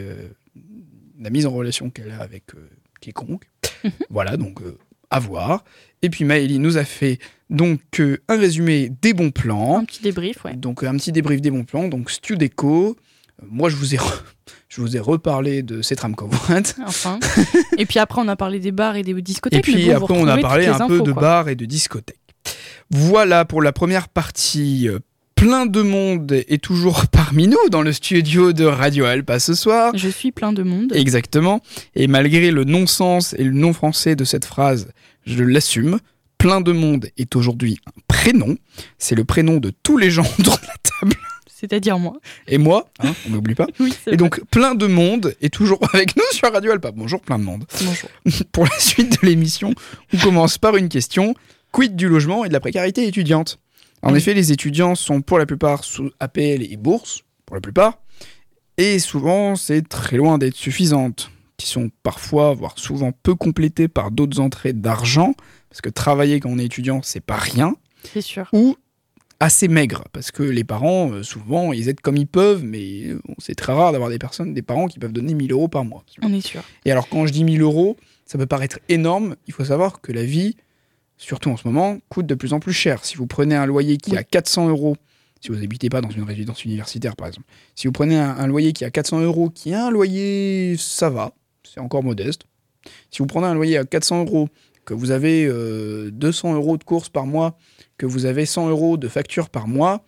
[1.20, 2.68] la mise en relation qu'elle a avec euh,
[3.00, 3.44] quiconque.
[3.84, 3.90] Mhm.
[4.10, 4.76] Voilà, donc euh,
[5.10, 5.64] à voir.
[6.02, 7.18] Et puis Maëlie nous a fait
[7.50, 9.78] donc euh, un résumé des bons plans.
[9.78, 10.54] Un petit débrief, ouais.
[10.54, 11.88] Donc un petit débrief des bons plans.
[11.88, 12.96] Donc Stu Déco.
[13.42, 14.22] Euh, Moi je vous ai re-
[14.68, 16.36] je vous ai reparlé de Cetram Convent.
[16.86, 17.18] Enfin.
[17.78, 19.66] et puis après, on a parlé des bars et des discothèques.
[19.68, 21.22] Et mais puis bon, après on a parlé un peu infos, de quoi.
[21.22, 22.16] bars et de discothèques.
[22.90, 24.88] Voilà pour la première partie.
[25.39, 29.93] Plein de monde est toujours parmi nous dans le studio de Radio Alpa ce soir.
[29.95, 30.93] Je suis plein de monde.
[30.93, 31.61] Exactement.
[31.95, 34.89] Et malgré le non-sens et le non-français de cette phrase,
[35.26, 36.01] je l'assume.
[36.39, 38.57] Plein de monde est aujourd'hui un prénom.
[38.99, 41.14] C'est le prénom de tous les gens autour de la table.
[41.47, 42.14] C'est-à-dire moi.
[42.49, 43.68] Et moi, hein, on n'oublie pas.
[43.78, 46.91] Oui, Et donc, plein de monde est toujours avec nous sur Radio Alpa.
[46.91, 47.64] Bonjour, plein de monde.
[47.84, 48.11] Bonjour.
[48.51, 49.72] Pour la suite de l'émission,
[50.12, 51.36] on commence par une question.
[51.70, 53.61] Quid du logement et de la précarité étudiante?
[54.03, 54.18] En Oui.
[54.18, 57.99] effet, les étudiants sont pour la plupart sous APL et bourse, pour la plupart.
[58.76, 61.30] Et souvent, c'est très loin d'être suffisante.
[61.57, 65.34] Qui sont parfois, voire souvent peu complétées par d'autres entrées d'argent.
[65.70, 67.74] Parce que travailler quand on est étudiant, c'est pas rien
[68.05, 68.49] C'est sûr.
[68.53, 68.76] ou
[69.40, 73.20] assez maigre parce que les parents euh, souvent ils aident comme ils peuvent mais euh,
[73.38, 76.05] c'est très rare d'avoir des personnes des parents qui peuvent donner 1000 euros par mois
[76.22, 76.61] On est sûr.
[76.84, 77.96] et alors quand je dis 1000 euros
[78.26, 80.57] ça peut paraître énorme il faut savoir que la vie
[81.18, 83.98] surtout en ce moment coûte de plus en plus cher si vous prenez un loyer
[83.98, 84.96] qui a 400 euros
[85.40, 88.46] si vous n'habitez pas dans une résidence universitaire par exemple si vous prenez un, un
[88.46, 91.32] loyer qui a 400 euros qui est un loyer ça va
[91.64, 92.42] c'est encore modeste
[93.10, 94.48] si vous prenez un loyer à 400 euros
[94.84, 97.58] que vous avez euh, 200 euros de courses par mois
[97.98, 100.02] que vous avez 100 euros de facture par mois,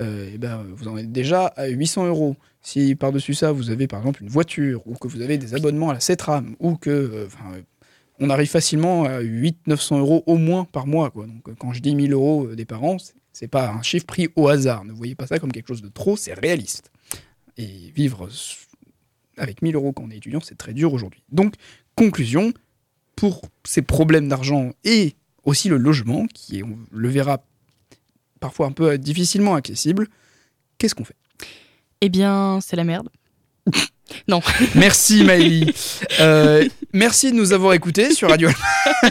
[0.00, 2.36] euh, eh ben, vous en êtes déjà à 800 euros.
[2.62, 5.90] Si par-dessus ça, vous avez par exemple une voiture, ou que vous avez des abonnements
[5.90, 6.88] à la CETRAM, ou que.
[6.90, 7.60] euh, euh,
[8.20, 11.10] on arrive facilement à 800-900 euros au moins par mois.
[11.10, 11.26] Quoi.
[11.26, 12.96] Donc, euh, quand je dis 1000 euros euh, des parents,
[13.32, 14.84] c'est- pas un chiffre pris au hasard.
[14.84, 16.90] Ne voyez pas ça comme quelque chose de trop, c'est réaliste.
[17.56, 18.28] Et vivre
[19.36, 21.22] avec 1000 euros quand on est étudiant, c'est très dur aujourd'hui.
[21.30, 21.54] Donc,
[21.96, 22.52] conclusion,
[23.16, 27.42] pour ces problèmes d'argent et aussi le logement, qui on le verra
[28.40, 30.08] parfois un peu difficilement accessible,
[30.78, 31.16] qu'est-ce qu'on fait?
[32.00, 33.08] Eh bien, c'est la merde.
[34.28, 34.40] non.
[34.74, 35.72] Merci Maëlie.
[36.20, 38.48] Euh, merci de nous avoir écoutés sur Radio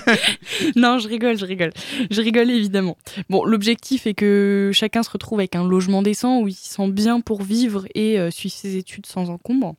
[0.76, 1.72] non, je rigole, je rigole.
[2.10, 2.98] Je rigole évidemment.
[3.30, 6.90] Bon, l'objectif est que chacun se retrouve avec un logement décent où il se sent
[6.90, 9.76] bien pour vivre et euh, suivre ses études sans encombre.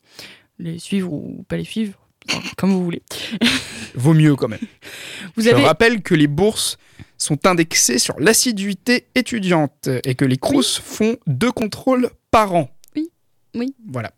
[0.59, 1.95] Les suivre ou pas les suivre,
[2.57, 3.03] comme vous voulez.
[3.95, 4.61] Vaut mieux quand même.
[5.37, 6.79] Vous Je avez rappelle que les bourses
[7.19, 12.71] sont indexées sur l'assiduité étudiante et que les CRUS font deux contrôles par an.
[13.55, 13.75] Oui.
[13.87, 14.13] Voilà.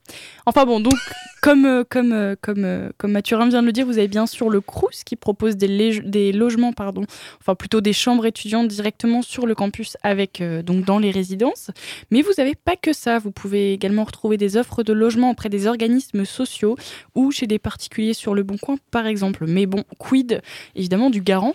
[0.46, 0.94] Enfin bon, donc
[1.42, 4.26] comme euh, comme euh, comme euh, comme Mathurin vient de le dire, vous avez bien
[4.26, 7.04] sûr le Crous qui propose des, des logements pardon,
[7.40, 11.70] enfin plutôt des chambres étudiantes directement sur le campus avec euh, donc dans les résidences.
[12.12, 15.48] Mais vous n'avez pas que ça, vous pouvez également retrouver des offres de logement auprès
[15.48, 16.76] des organismes sociaux
[17.16, 19.46] ou chez des particuliers sur le Bon Coin par exemple.
[19.48, 20.42] Mais bon, quid
[20.76, 21.54] évidemment du garant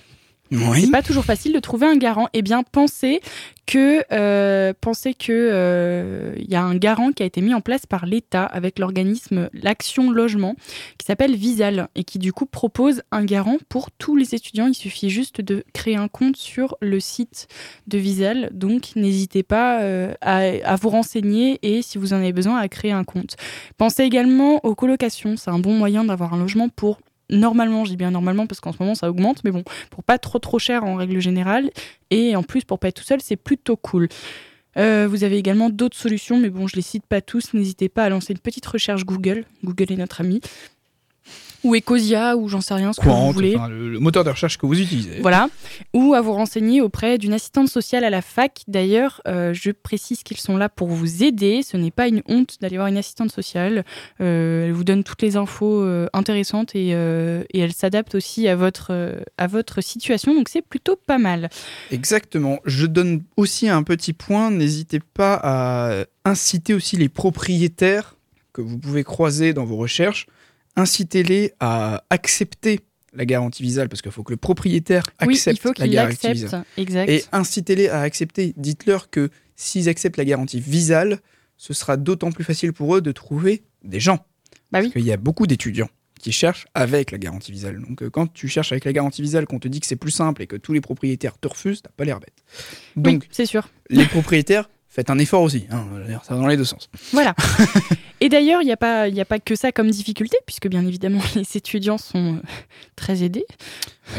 [0.51, 0.85] Oui.
[0.85, 2.27] c'est pas toujours facile de trouver un garant.
[2.33, 3.21] Eh bien, pensez
[3.67, 7.61] que euh, pensez que euh, il y a un garant qui a été mis en
[7.61, 10.55] place par l'État avec l'organisme l'Action Logement
[10.97, 14.65] qui s'appelle Visal et qui du coup propose un garant pour tous les étudiants.
[14.67, 17.47] Il suffit juste de créer un compte sur le site
[17.87, 18.49] de Visal.
[18.51, 22.67] Donc, n'hésitez pas euh, à, à vous renseigner et si vous en avez besoin à
[22.67, 23.35] créer un compte.
[23.77, 25.37] Pensez également aux colocations.
[25.37, 26.99] C'est un bon moyen d'avoir un logement pour
[27.30, 30.17] normalement, je dis bien normalement parce qu'en ce moment ça augmente, mais bon, pour pas
[30.17, 31.71] trop trop cher en règle générale.
[32.11, 34.07] Et en plus, pour pas être tout seul, c'est plutôt cool.
[34.77, 37.53] Euh, vous avez également d'autres solutions, mais bon, je les cite pas tous.
[37.53, 39.45] N'hésitez pas à lancer une petite recherche Google.
[39.63, 40.41] Google est notre ami.
[41.64, 43.55] Ou Ecosia, ou j'en sais rien, ce que vous voulez.
[43.55, 45.20] enfin, le, le moteur de recherche que vous utilisez.
[45.22, 45.49] Voilà,
[45.93, 48.62] ou à vous renseigner auprès d'une assistante sociale à la fac.
[48.68, 51.62] D'ailleurs, euh, je précise qu'ils sont là pour vous aider.
[51.64, 53.84] Ce n'est pas une honte d'aller voir une assistante sociale.
[54.22, 58.55] Euh, elle vous donne toutes les infos euh, intéressantes et, et elle s'adapte aussi à
[58.55, 60.34] votre, à votre situation.
[60.34, 61.49] Donc c'est plutôt pas mal.
[61.91, 62.60] Exactement.
[62.66, 64.51] Je donne aussi un petit point.
[64.51, 68.16] N'hésitez pas à inciter aussi les propriétaires
[68.53, 70.28] que vous pouvez croiser dans vos recherches.
[70.76, 72.82] Incitez-les à accepter
[73.13, 76.28] la garantie visale parce qu'il faut que le propriétaire oui, accepte il faut la garantie
[76.28, 76.34] l'accepte.
[76.36, 76.65] visale.
[76.78, 77.09] Exact.
[77.09, 78.53] Et incitez-les à accepter.
[78.55, 81.20] Dites-leur que s'ils acceptent la garantie visale,
[81.57, 84.26] ce sera d'autant plus facile pour eux de trouver des gens.
[84.72, 84.86] Bah oui.
[84.86, 85.89] Parce qu'il y a beaucoup d'étudiants
[86.20, 87.82] qui cherchent avec la garantie visale.
[87.82, 90.11] Donc euh, quand tu cherches avec la garantie visale, qu'on te dit que c'est plus
[90.11, 92.34] simple et que tous les propriétaires te refusent, t'as pas l'air bête.
[92.95, 93.70] Donc oui, c'est sûr.
[93.89, 95.65] les propriétaires, faites un effort aussi.
[95.72, 95.86] Hein,
[96.24, 96.89] ça va dans les deux sens.
[97.13, 97.36] Voilà.
[98.22, 100.67] Et d'ailleurs, il n'y a, pas- il y a pas que ça comme difficulté, puisque
[100.67, 102.41] bien évidemment, les étudiants sont euh,
[102.95, 103.45] très aidés.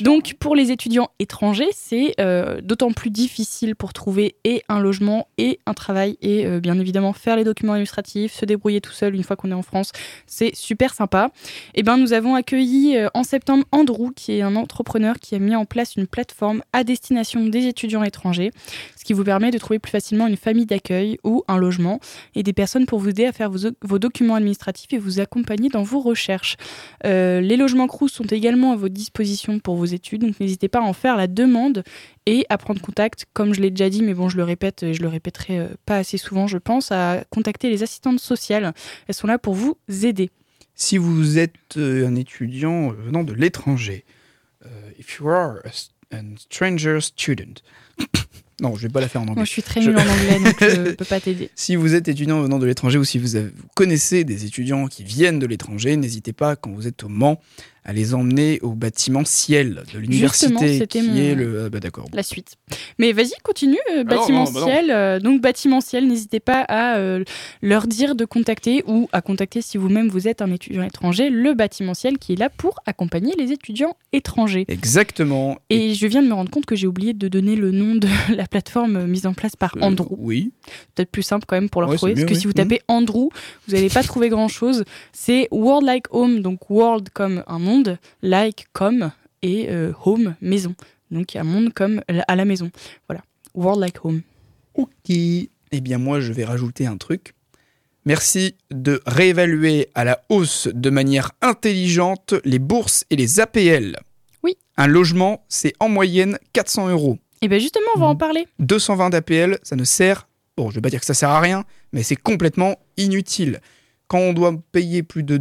[0.00, 5.28] Donc, pour les étudiants étrangers, c'est euh, d'autant plus difficile pour trouver et un logement
[5.36, 9.14] et un travail, et euh, bien évidemment faire les documents administratifs, se débrouiller tout seul
[9.14, 9.90] une fois qu'on est en France.
[10.26, 11.30] C'est super sympa.
[11.74, 15.56] Et ben, nous avons accueilli en septembre Andrew, qui est un entrepreneur qui a mis
[15.56, 18.52] en place une plateforme à destination des étudiants étrangers,
[18.96, 22.00] ce qui vous permet de trouver plus facilement une famille d'accueil ou un logement
[22.34, 25.82] et des personnes pour vous aider à faire vos, documents administratifs et vous accompagner dans
[25.82, 26.56] vos recherches.
[27.04, 30.80] Euh, les logements Crous sont également à votre disposition pour vos études, donc n'hésitez pas
[30.80, 31.82] à en faire la demande
[32.26, 34.94] et à prendre contact, comme je l'ai déjà dit, mais bon, je le répète et
[34.94, 38.74] je le répéterai euh, pas assez souvent, je pense, à contacter les assistantes sociales.
[39.08, 40.30] Elles sont là pour vous aider.
[40.74, 44.04] Si vous êtes euh, un étudiant venant de l'étranger,
[44.98, 45.70] if you are a
[46.38, 47.62] stranger student,
[48.60, 49.34] non, je vais pas la faire en anglais.
[49.36, 51.50] Moi, je suis très Je- nulle en anglais, donc je peux pas t'aider.
[51.54, 54.86] Si vous êtes étudiant venant de l'étranger ou si vous, avez- vous connaissez des étudiants
[54.86, 57.40] qui viennent de l'étranger, n'hésitez pas, quand vous êtes au Mans,
[57.86, 61.64] à les emmener au bâtiment Ciel de l'université, c'était qui mon- est le...
[61.66, 62.06] ah bah d'accord.
[62.12, 62.56] la suite.
[62.98, 64.66] Mais vas-y, continue, euh, Ah non, bâtiment non, bah non.
[64.66, 64.90] ciel.
[64.90, 67.22] euh, donc bâtiment ciel, n'hésitez pas à euh,
[67.62, 71.54] leur dire de contacter ou à contacter si vous-même vous êtes un étudiant étranger, le
[71.54, 74.64] bâtiment ciel qui est là pour accompagner les étudiants étrangers.
[74.68, 75.58] Exactement.
[75.70, 78.08] Et je viens de me rendre compte que j'ai oublié de donner le nom de
[78.34, 80.16] la plateforme mise en place par Euh, Andrew.
[80.18, 80.50] Oui.
[80.94, 82.80] Peut-être plus simple quand même pour le Ouais, retrouver, c'est parce que si vous tapez
[82.88, 83.28] Andrew,
[83.68, 84.84] vous n'allez pas trouver grand-chose.
[85.12, 87.75] C'est World Like Home, donc World comme un monde,
[88.22, 89.12] Like comme
[89.42, 90.74] et euh, Home, maison.
[91.10, 92.70] Donc il y a un monde comme à la maison.
[93.08, 93.22] Voilà.
[93.54, 94.22] World Like Home.
[94.74, 95.10] Ok.
[95.10, 97.34] Eh bien, moi, je vais rajouter un truc.
[98.04, 103.98] Merci de réévaluer à la hausse de manière intelligente les bourses et les APL.
[104.44, 104.56] Oui.
[104.76, 107.18] Un logement, c'est en moyenne 400 euros.
[107.42, 108.46] Et bien justement, on va en parler.
[108.60, 110.28] 220 d'APL, ça ne sert.
[110.56, 113.60] Bon, je vais pas dire que ça sert à rien, mais c'est complètement inutile.
[114.06, 115.40] Quand on doit payer plus de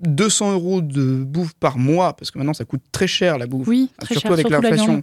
[0.00, 3.68] 200 euros de bouffe par mois, parce que maintenant ça coûte très cher la bouffe,
[3.68, 5.02] Oui, très surtout cher, avec l'inflation.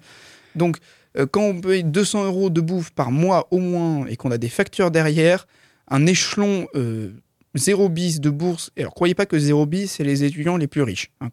[0.56, 0.78] Donc,
[1.18, 4.38] euh, quand on paye 200 euros de bouffe par mois au moins et qu'on a
[4.38, 5.48] des factures derrière,
[5.88, 7.12] un échelon euh,
[7.56, 8.72] zéro bis de bourse.
[8.78, 11.12] Alors, croyez pas que zéro bis, c'est les étudiants les plus riches.
[11.22, 11.30] hein.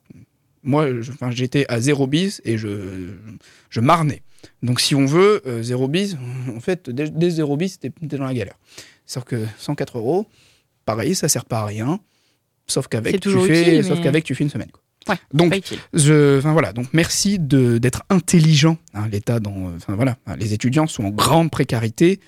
[0.66, 0.86] Moi,
[1.30, 3.10] j'étais à zéro bis et je,
[3.68, 4.22] je marnais.
[4.62, 6.16] Donc, si on veut, euh, zéro bis,
[6.56, 8.56] en fait, dès, dès zéro bis, t'es dans la galère.
[9.04, 10.26] Sauf que 104 euros,
[10.86, 12.00] pareil, ça sert pas à rien.
[12.66, 14.70] Sauf qu'avec tu, fais, utile, sauf mais- qu'avec tu fais une semaine.
[14.72, 14.80] quoi.
[15.06, 15.60] Ouais, Donc,
[15.92, 18.78] je, enfin voilà, donc merci de d'être intelligent.
[18.94, 22.20] hein, L'État, dans, enfin voilà, les étudiants sont en grande précarité.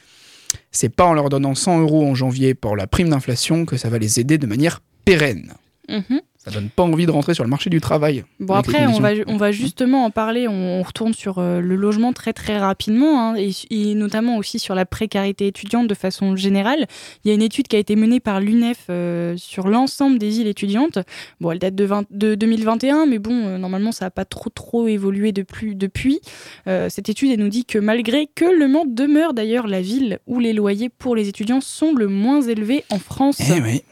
[0.72, 3.88] C'est pas en leur donnant 100 euros en janvier pour la prime d'inflation que ça
[3.88, 5.54] va les aider de manière pérenne.
[5.88, 6.20] Mhm.
[6.46, 8.24] Ça donne pas envie de rentrer sur le marché du travail.
[8.38, 11.74] Bon après, on va, on va justement en parler, on, on retourne sur euh, le
[11.74, 16.36] logement très très rapidement, hein, et, et notamment aussi sur la précarité étudiante de façon
[16.36, 16.86] générale.
[17.24, 20.38] Il y a une étude qui a été menée par l'UNEF euh, sur l'ensemble des
[20.38, 20.98] îles étudiantes.
[21.40, 24.50] Bon, elle date de, 20 de 2021, mais bon, euh, normalement ça n'a pas trop
[24.50, 25.74] trop évolué depuis.
[25.74, 26.20] depuis.
[26.68, 30.20] Euh, cette étude, elle nous dit que malgré que Le Mans demeure d'ailleurs la ville
[30.26, 33.38] où les loyers pour les étudiants sont le moins élevés en France.
[33.40, 33.82] Eh oui.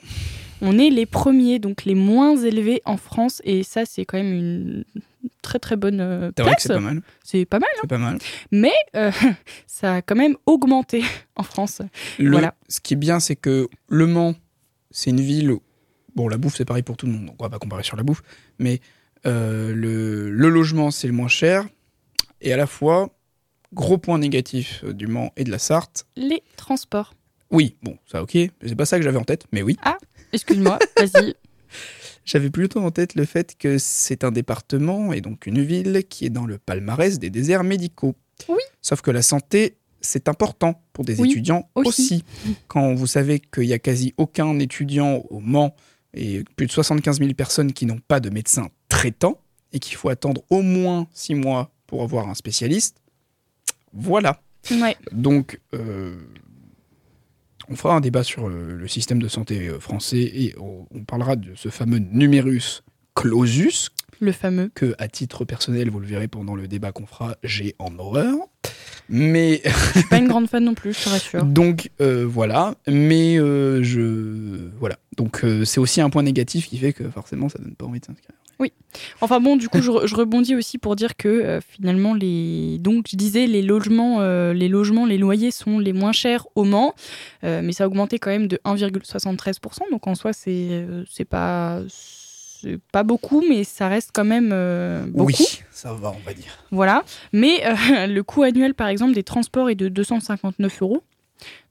[0.67, 4.33] On est les premiers, donc les moins élevés en France, et ça, c'est quand même
[4.33, 4.85] une
[5.43, 6.55] très très bonne euh, place.
[6.59, 7.03] c'est pas mal.
[7.23, 8.19] C'est pas mal, C'est pas mal.
[8.51, 9.11] mais euh,
[9.67, 11.03] ça a quand même augmenté
[11.37, 11.83] en France.
[12.19, 12.55] Le- Voilà.
[12.69, 14.35] Ce qui est bien, c'est que Le Mans,
[14.91, 15.51] c'est une ville.
[15.53, 15.62] Où,
[16.15, 17.97] bon, la bouffe, c'est pareil pour tout le monde, donc on va pas comparer sur
[17.97, 18.23] la bouffe.
[18.59, 18.81] Mais
[19.27, 21.67] euh, le, le logement, c'est le moins cher.
[22.41, 23.11] Et à la fois,
[23.75, 26.07] gros point négatif du Mans et de la Sarthe.
[26.17, 27.15] Les transports.
[27.51, 28.33] Oui, bon, ça, ok.
[28.33, 29.77] C'est pas ça que j'avais en tête, mais oui.
[30.35, 31.35] Excuse-moi, vas-y.
[32.24, 36.24] J'avais plutôt en tête le fait que c'est un département et donc une ville qui
[36.26, 38.14] est dans le palmarès des déserts médicaux.
[38.49, 38.61] Oui.
[38.82, 41.89] Sauf que la santé, c'est important pour des Oui, étudiants aussi.
[41.89, 42.24] aussi.
[42.68, 45.74] Quand vous savez qu'il y a quasi aucun étudiant au Mans
[46.14, 49.39] et plus de 75 000 personnes qui n'ont pas de médecin traitant
[49.72, 52.97] et qu'il faut attendre au moins 6 mois pour avoir un spécialiste.
[53.93, 54.41] Voilà.
[54.70, 54.97] Ouais.
[55.12, 56.16] Donc, euh,
[57.71, 61.05] on fera un débat sur le, le système de santé euh, français et on, on
[61.05, 62.83] parlera de ce fameux numerus
[63.15, 63.91] clausus
[64.21, 64.71] Le fameux.
[64.75, 68.35] que, à titre personnel, vous le verrez pendant le débat qu'on fera, j'ai en horreur.
[69.09, 71.45] Mais Je suis pas une grande fan non plus, je te rassure.
[71.45, 74.97] donc euh, voilà, mais euh, je voilà.
[75.19, 78.01] Donc euh, c'est aussi un point négatif qui fait que forcément ça donne pas envie
[78.01, 78.35] de s'inscrire.
[79.21, 82.79] Enfin bon, du coup, je, re- je rebondis aussi pour dire que euh, finalement, les
[82.79, 86.63] donc je disais les logements, euh, les logements, les loyers sont les moins chers au
[86.65, 86.95] Mans,
[87.43, 89.91] euh, mais ça a augmenté quand même de 1,73%.
[89.91, 91.83] Donc en soi, c'est c'est pas
[92.93, 95.27] pas beaucoup, mais ça reste quand même euh, beaucoup.
[95.27, 96.57] Oui, ça va, on va dire.
[96.71, 97.05] Voilà.
[97.33, 101.03] Mais euh, le coût annuel, par exemple, des transports est de 259 euros.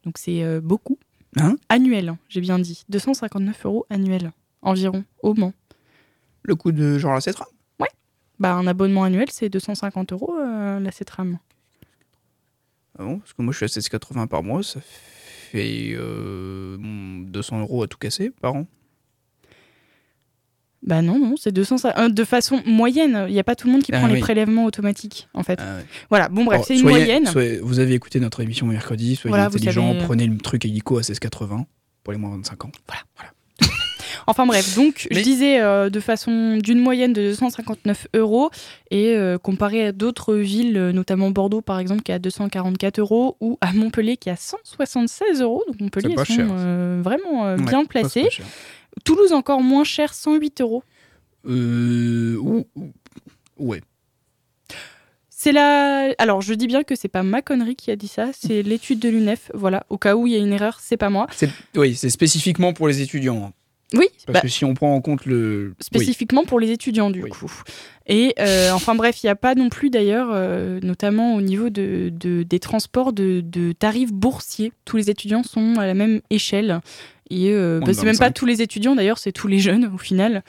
[0.06, 0.98] Donc c'est euh, beaucoup.
[1.38, 1.56] Hein?
[1.70, 2.84] Annuel, hein, j'ai bien dit.
[2.90, 4.32] 259 euros annuel,
[4.62, 5.54] environ, au Mans.
[6.44, 7.46] Le coût de genre la Cetra
[8.40, 11.38] Bah, un abonnement annuel, c'est 250 euros euh, la CETRAM.
[13.00, 16.76] ah bon, Parce que moi je suis à 16,80 par mois, ça fait euh,
[17.28, 18.66] 200 euros à tout casser par an.
[20.86, 21.98] Bah non, non, c'est 250.
[21.98, 23.26] euh, de façon moyenne.
[23.30, 25.60] Il n'y a pas tout le monde qui Ah prend les prélèvements automatiques, en fait.
[25.62, 25.86] Ah ouais.
[26.10, 27.26] Voilà, bon, bref, c'est une soyez- moyenne.
[27.28, 30.66] soyez- vous avez écouté notre émission mercredi, soyez Voilà, vous intelligents, savez- prenez le truc
[30.66, 31.66] hélico à 16,80
[32.04, 32.72] pour les moins 25 ans.
[34.28, 38.50] Enfin bref, donc je disais euh, de façon d'une moyenne de 259 euros
[38.92, 43.00] et euh, comparé à d'autres villes, euh, notamment Bordeaux par exemple, qui est à 244
[43.00, 45.64] euros, ou à Montpellier qui est à 176 euros.
[45.68, 48.30] Donc Montpellier, C'est pas ils sont cher, euh, vraiment Ouais, bien c'est placés.
[49.04, 50.84] Toulouse encore moins cher, 108 euros.
[51.48, 52.92] Euh, ou- ou-
[53.58, 53.82] ouais.
[55.30, 56.14] C'est la.
[56.20, 59.00] Alors, je dis bien que c'est pas ma connerie qui a dit ça, c'est l'étude
[59.00, 59.52] de l'UNEF.
[59.54, 61.28] Voilà, au cas où il y a une erreur, c'est pas moi.
[61.76, 63.52] Oui, c'est spécifiquement pour les étudiants.
[63.94, 65.70] Oui, Parce bah, que si on prend en compte le.
[65.70, 65.76] oui.
[65.80, 67.30] spécifiquement pour les étudiants du Oui.
[67.30, 67.52] coup.
[68.08, 71.70] Et euh, enfin bref, il n'y a pas non plus d'ailleurs, euh, notamment au niveau
[71.70, 74.72] de, de- des transports, de, de tarifs boursiers.
[74.86, 76.82] Tous les étudiants sont à la même échelle.
[77.30, 78.34] Et euh, bah, c'est même pas 25.
[78.34, 80.44] tous les étudiants d'ailleurs, c'est tous les jeunes au final.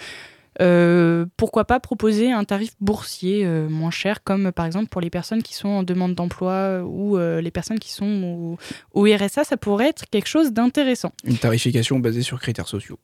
[0.61, 5.11] Euh, pourquoi pas proposer un tarif boursier euh, moins cher, comme par exemple pour les
[5.11, 8.57] personnes qui sont en demande d'emploi ou euh, les personnes qui sont
[8.95, 11.13] au, au RSA, ça pourrait être quelque chose d'intéressant.
[11.25, 12.99] Une tarification basée sur critères sociaux.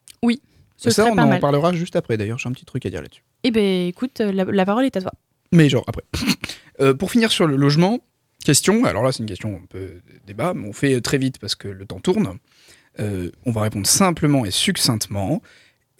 [0.76, 1.40] Ce ça, on pas en mal.
[1.40, 3.22] parlera juste après d'ailleurs, j'ai un petit truc à dire là-dessus.
[3.42, 5.12] Eh ben écoute, la, la parole est à toi.
[5.52, 6.04] Mais genre après.
[6.94, 7.98] Pour finir sur le logement,
[8.42, 11.54] question, alors là c'est une question un peu débat, mais on fait très vite parce
[11.54, 12.38] que le temps tourne.
[12.98, 15.42] On va répondre simplement et succinctement.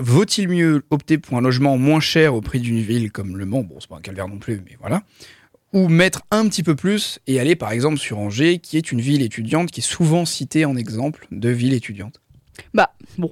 [0.03, 3.63] Vaut-il mieux opter pour un logement moins cher au prix d'une ville comme Le Mans,
[3.63, 5.03] bon c'est pas un calvaire non plus, mais voilà,
[5.75, 9.01] ou mettre un petit peu plus et aller par exemple sur Angers, qui est une
[9.03, 12.23] ville étudiante qui est souvent citée en exemple de ville étudiante?
[12.73, 13.31] Bah, bon.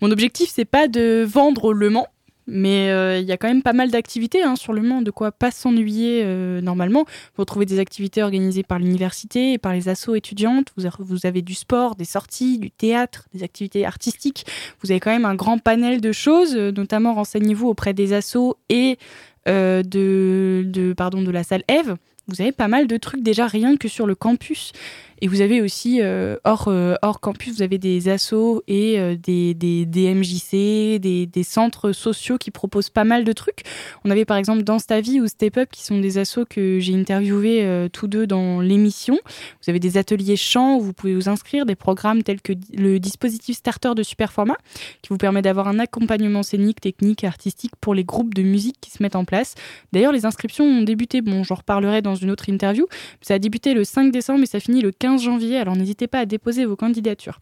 [0.00, 2.08] Mon objectif, c'est pas de vendre Le Mans,
[2.50, 5.10] mais euh, il y a quand même pas mal d'activités hein, sur Le Mans, de
[5.10, 7.04] quoi pas s'ennuyer euh, normalement.
[7.36, 10.72] Vous retrouvez des activités organisées par l'université et par les assos étudiantes.
[10.98, 14.46] Vous, avez du sport, des sorties, du théâtre, des activités artistiques.
[14.82, 18.56] Vous avez quand même un grand panel de choses, euh, notamment renseignez-vous auprès des assos
[18.70, 18.98] et
[19.46, 21.96] euh, de, pardon, de la salle Eve.
[22.28, 24.72] Vous avez pas mal de trucs déjà rien que sur le campus.
[25.20, 29.16] Et vous avez aussi, euh, hors, euh, hors campus, vous avez des assos et euh,
[29.16, 33.62] des, des, MJC, des, centres sociaux qui proposent pas mal de trucs.
[34.04, 36.78] On avait par exemple Dans ta vie ou Step Up qui sont des assos que
[36.78, 39.18] j'ai interviewés tous deux dans l'émission.
[39.24, 43.00] Vous avez des ateliers chant où vous pouvez vous inscrire, des programmes tels que le
[43.00, 44.56] dispositif starter de Superformat
[45.02, 48.90] qui vous permet d'avoir un accompagnement scénique, technique, artistique pour les groupes de musique qui
[48.90, 49.54] se mettent en place.
[49.92, 52.86] D'ailleurs, les inscriptions ont débuté, bon, j'en reparlerai dans une autre interview,
[53.20, 56.18] ça a débuté le 5 décembre et ça finit le 15 janvier, alors n'hésitez pas
[56.20, 57.40] à déposer vos candidatures.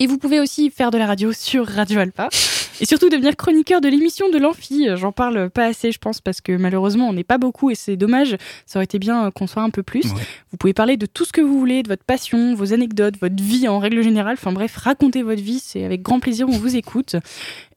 [0.00, 2.28] Et vous pouvez aussi faire de la radio sur Radio Alpa.
[2.80, 4.86] Et surtout devenir chroniqueur de l'émission de l'Amphi.
[4.94, 7.96] J'en parle pas assez, je pense, parce que malheureusement, on n'est pas beaucoup et c'est
[7.96, 8.36] dommage.
[8.66, 10.04] Ça aurait été bien qu'on soit un peu plus.
[10.04, 10.22] Ouais.
[10.52, 13.42] Vous pouvez parler de tout ce que vous voulez, de votre passion, vos anecdotes, votre
[13.42, 14.36] vie en règle générale.
[14.38, 15.58] Enfin bref, racontez votre vie.
[15.58, 17.16] C'est avec grand plaisir, on vous écoute.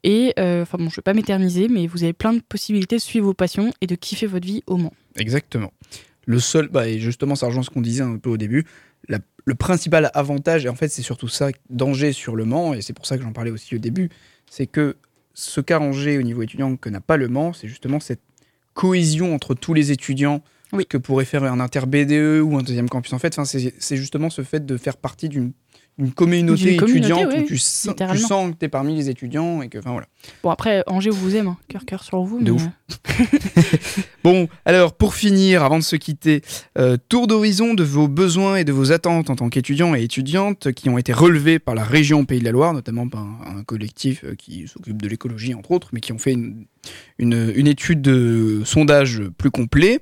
[0.04, 3.02] Et euh, enfin bon, je vais pas m'éterniser, mais vous avez plein de possibilités de
[3.02, 4.94] suivre vos passions et de kiffer votre vie au Mans.
[5.18, 5.72] Exactement.
[6.28, 8.66] Le seul, bah, et justement, ça rejoint ce qu'on disait un peu au début.
[9.10, 12.82] la- le principal avantage, et en fait, c'est surtout ça, danger sur le Mans, et
[12.84, 14.10] c'est pour ça que j'en parlais aussi au début,
[14.48, 14.96] c'est que
[15.34, 18.22] ce qu'a Angers au niveau étudiant que n'a pas le Mans, c'est justement cette
[18.76, 20.44] cohésion entre tous les étudiants
[20.74, 20.86] Oui.
[20.86, 23.14] que pourrait faire un inter BDE ou un deuxième campus.
[23.14, 25.52] En fait, enfin, c'est c'est justement ce fait de faire partie d'une
[26.02, 28.28] D'une communauté, étudiante oui, où tu, sens- tu littéralement.
[28.28, 30.08] sens que tu es parmi les étudiants et que, enfin voilà.
[30.41, 31.58] Bon, après, Angers vous aime, hein.
[31.68, 32.39] cœur cœur sur vous.
[32.39, 32.68] De mais, ouf.
[34.24, 36.41] Bon, alors pour finir, avant de se quitter,
[36.78, 40.72] euh, tour d'horizon de vos besoins et de vos attentes en tant qu'étudiants et étudiantes
[40.72, 43.64] qui ont été relevés par la région Pays de la Loire, notamment par un, un
[43.64, 46.66] collectif euh, qui s'occupe de l'écologie entre autres, mais qui ont fait une,
[47.20, 49.99] une- une étude de sondage plus complet.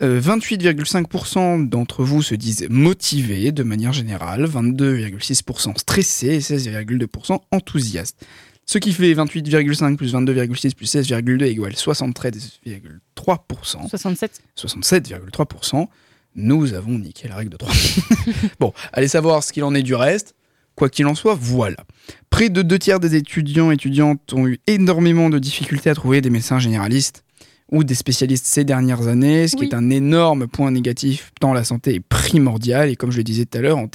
[0.00, 8.24] Euh, 28,5% d'entre vous se disent motivés de manière générale, 22,6% stressés et 16,2% enthousiastes.
[8.64, 13.88] Ce qui fait 28,5 plus 22,6 plus 16,2 égale 73,3%.
[13.88, 14.40] 67.
[14.56, 15.88] 67,3%.
[16.36, 17.74] Nous avons niqué la règle de 3.
[18.60, 20.36] bon, allez savoir ce qu'il en est du reste.
[20.76, 21.84] Quoi qu'il en soit, voilà.
[22.30, 26.20] Près de deux tiers des étudiants et étudiantes ont eu énormément de difficultés à trouver
[26.20, 27.24] des médecins généralistes
[27.70, 31.64] ou des spécialistes ces dernières années, ce qui est un énorme point négatif tant la
[31.64, 32.88] santé est primordiale.
[32.88, 33.88] Et comme je le disais tout à l'heure, en,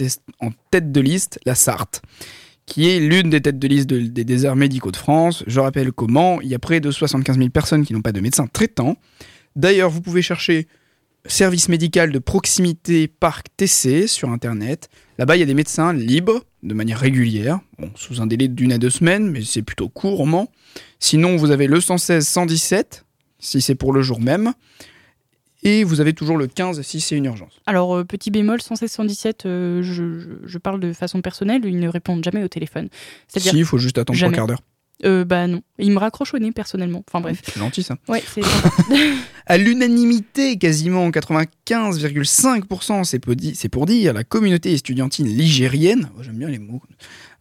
[0.72, 2.02] tête de liste, la Sarthe,
[2.66, 5.44] qui est l'une des têtes de liste de- des déserts médicaux de France.
[5.48, 8.22] Je rappelle comment, il y a près de 75 000 personnes qui n'ont pas de
[8.22, 8.96] médecin traitant.
[9.56, 10.68] D'ailleurs, vous pouvez chercher
[11.26, 14.90] service médical de proximité Parc TC sur Internet.
[15.18, 18.72] Là-bas, il y a des médecins libres de manière régulière, bon, sous un délai d'une
[18.72, 20.50] à deux semaines, mais c'est plutôt courtement.
[21.00, 23.06] Sinon, vous avez le 116 117,
[23.44, 24.54] si c'est pour le jour même.
[25.66, 27.62] Et vous avez toujours le 15 si c'est une urgence.
[27.68, 31.80] Alors, euh, petit bémol, 116 117, euh, je, je- je parle de façon personnelle, ils
[31.80, 32.90] ne répondent jamais au téléphone.
[33.28, 34.34] Si, il faut juste attendre jamais.
[34.36, 34.62] trois quarts d'heure.
[35.06, 35.62] euh, bah non.
[35.80, 37.02] Ils me raccrochent au nez personnellement.
[37.08, 37.42] Enfin bref.
[37.46, 37.96] C'est gentil ça.
[38.10, 38.42] Ouais, c'est
[39.46, 43.04] À l'unanimité, quasiment 95,5%,
[43.56, 46.82] c'est pour, dire, la communauté estudiantine ligérienne, j'aime bien les mots,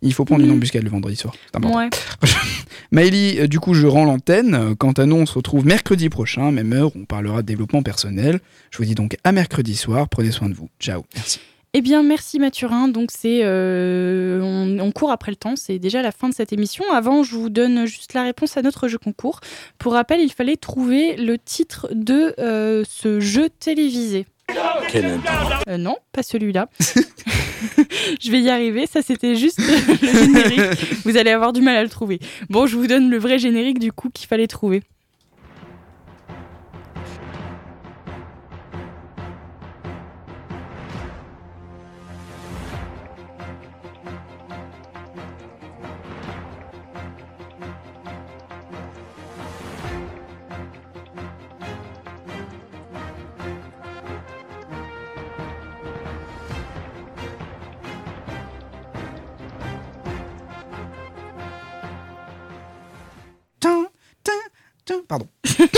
[0.00, 0.56] Il faut prendre une Mhm.
[0.56, 1.34] embuscade le vendredi soir.
[1.46, 1.76] C'est important.
[1.78, 1.90] Ouais.
[2.90, 4.54] Maëlie, euh, du coup, je rends l'antenne.
[4.54, 7.82] Euh, Quant à nous, on se retrouve mercredi prochain, même heure, on parlera de développement
[7.82, 8.40] personnel.
[8.70, 10.08] Je vous dis donc à mercredi soir.
[10.08, 10.70] Prenez soin de vous.
[10.80, 11.04] Ciao.
[11.14, 11.38] Merci.
[11.78, 12.88] Eh bien, merci Mathurin.
[12.88, 15.54] Donc, c'est, euh, on, on court après le temps.
[15.54, 16.84] C'est déjà la fin de cette émission.
[16.92, 19.38] Avant, je vous donne juste la réponse à notre jeu concours.
[19.78, 24.26] Pour rappel, il fallait trouver le titre de euh, ce jeu télévisé.
[25.68, 26.68] Euh, non, pas celui-là.
[26.80, 28.88] je vais y arriver.
[28.88, 31.04] Ça, c'était juste le générique.
[31.04, 32.18] Vous allez avoir du mal à le trouver.
[32.50, 34.82] Bon, je vous donne le vrai générique du coup qu'il fallait trouver.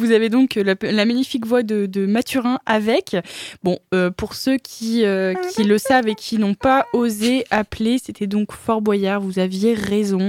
[0.00, 3.16] vous avez donc la, magnifique voix de, Mathurin avec.
[3.62, 7.98] Bon, euh, pour ceux qui, euh, qui le savent et qui n'ont pas osé appeler,
[8.02, 9.20] c'était donc Fort Boyard.
[9.20, 10.28] Vous aviez raison.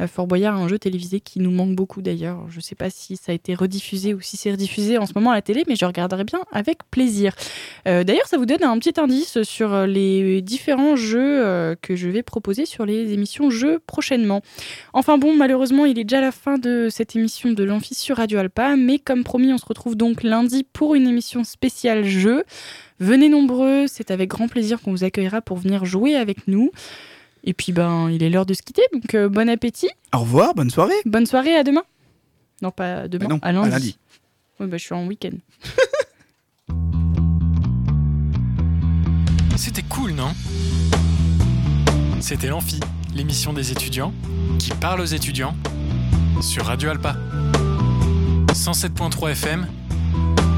[0.00, 2.46] Euh, Fort Boyard, un jeu télévisé qui nous manque beaucoup d'ailleurs.
[2.48, 5.12] Je ne sais pas si ça a été rediffusé ou si c'est rediffusé en ce
[5.14, 7.34] moment à la télé, mais je regarderai bien avec plaisir.
[7.84, 12.64] D'ailleurs, ça vous donne un petit indice sur les différents jeux que je vais proposer
[12.64, 14.42] sur les émissions jeux prochainement.
[14.92, 18.38] Enfin bon, malheureusement, il est déjà la fin de cette émission de l'Amphi sur Radio
[18.38, 22.44] Alpa, mais comme promis, on se retrouve donc lundi pour une émission spéciale jeu.
[23.00, 26.70] Venez nombreux, c'est avec grand plaisir qu'on vous accueillera pour venir jouer avec nous.
[27.42, 29.88] Et puis ben, il est l'heure de se quitter, donc euh, bon appétit.
[30.14, 30.94] Au revoir, bonne soirée.
[31.06, 31.82] Bonne soirée, à demain.
[32.62, 33.66] Non, pas demain, Bah non, à lundi.
[33.66, 33.98] à lundi.
[34.60, 35.32] Ouais, bah, je suis en week-end.
[39.56, 40.30] C'était cool, non?
[42.20, 42.78] C'était l'Amphi,
[43.12, 44.12] l'émission des étudiants
[44.60, 45.56] qui parle aux étudiants
[46.40, 47.16] sur Radio Alpa.
[48.52, 49.66] 107.3 FM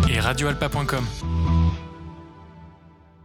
[0.08, 1.04] et radioalpa.com.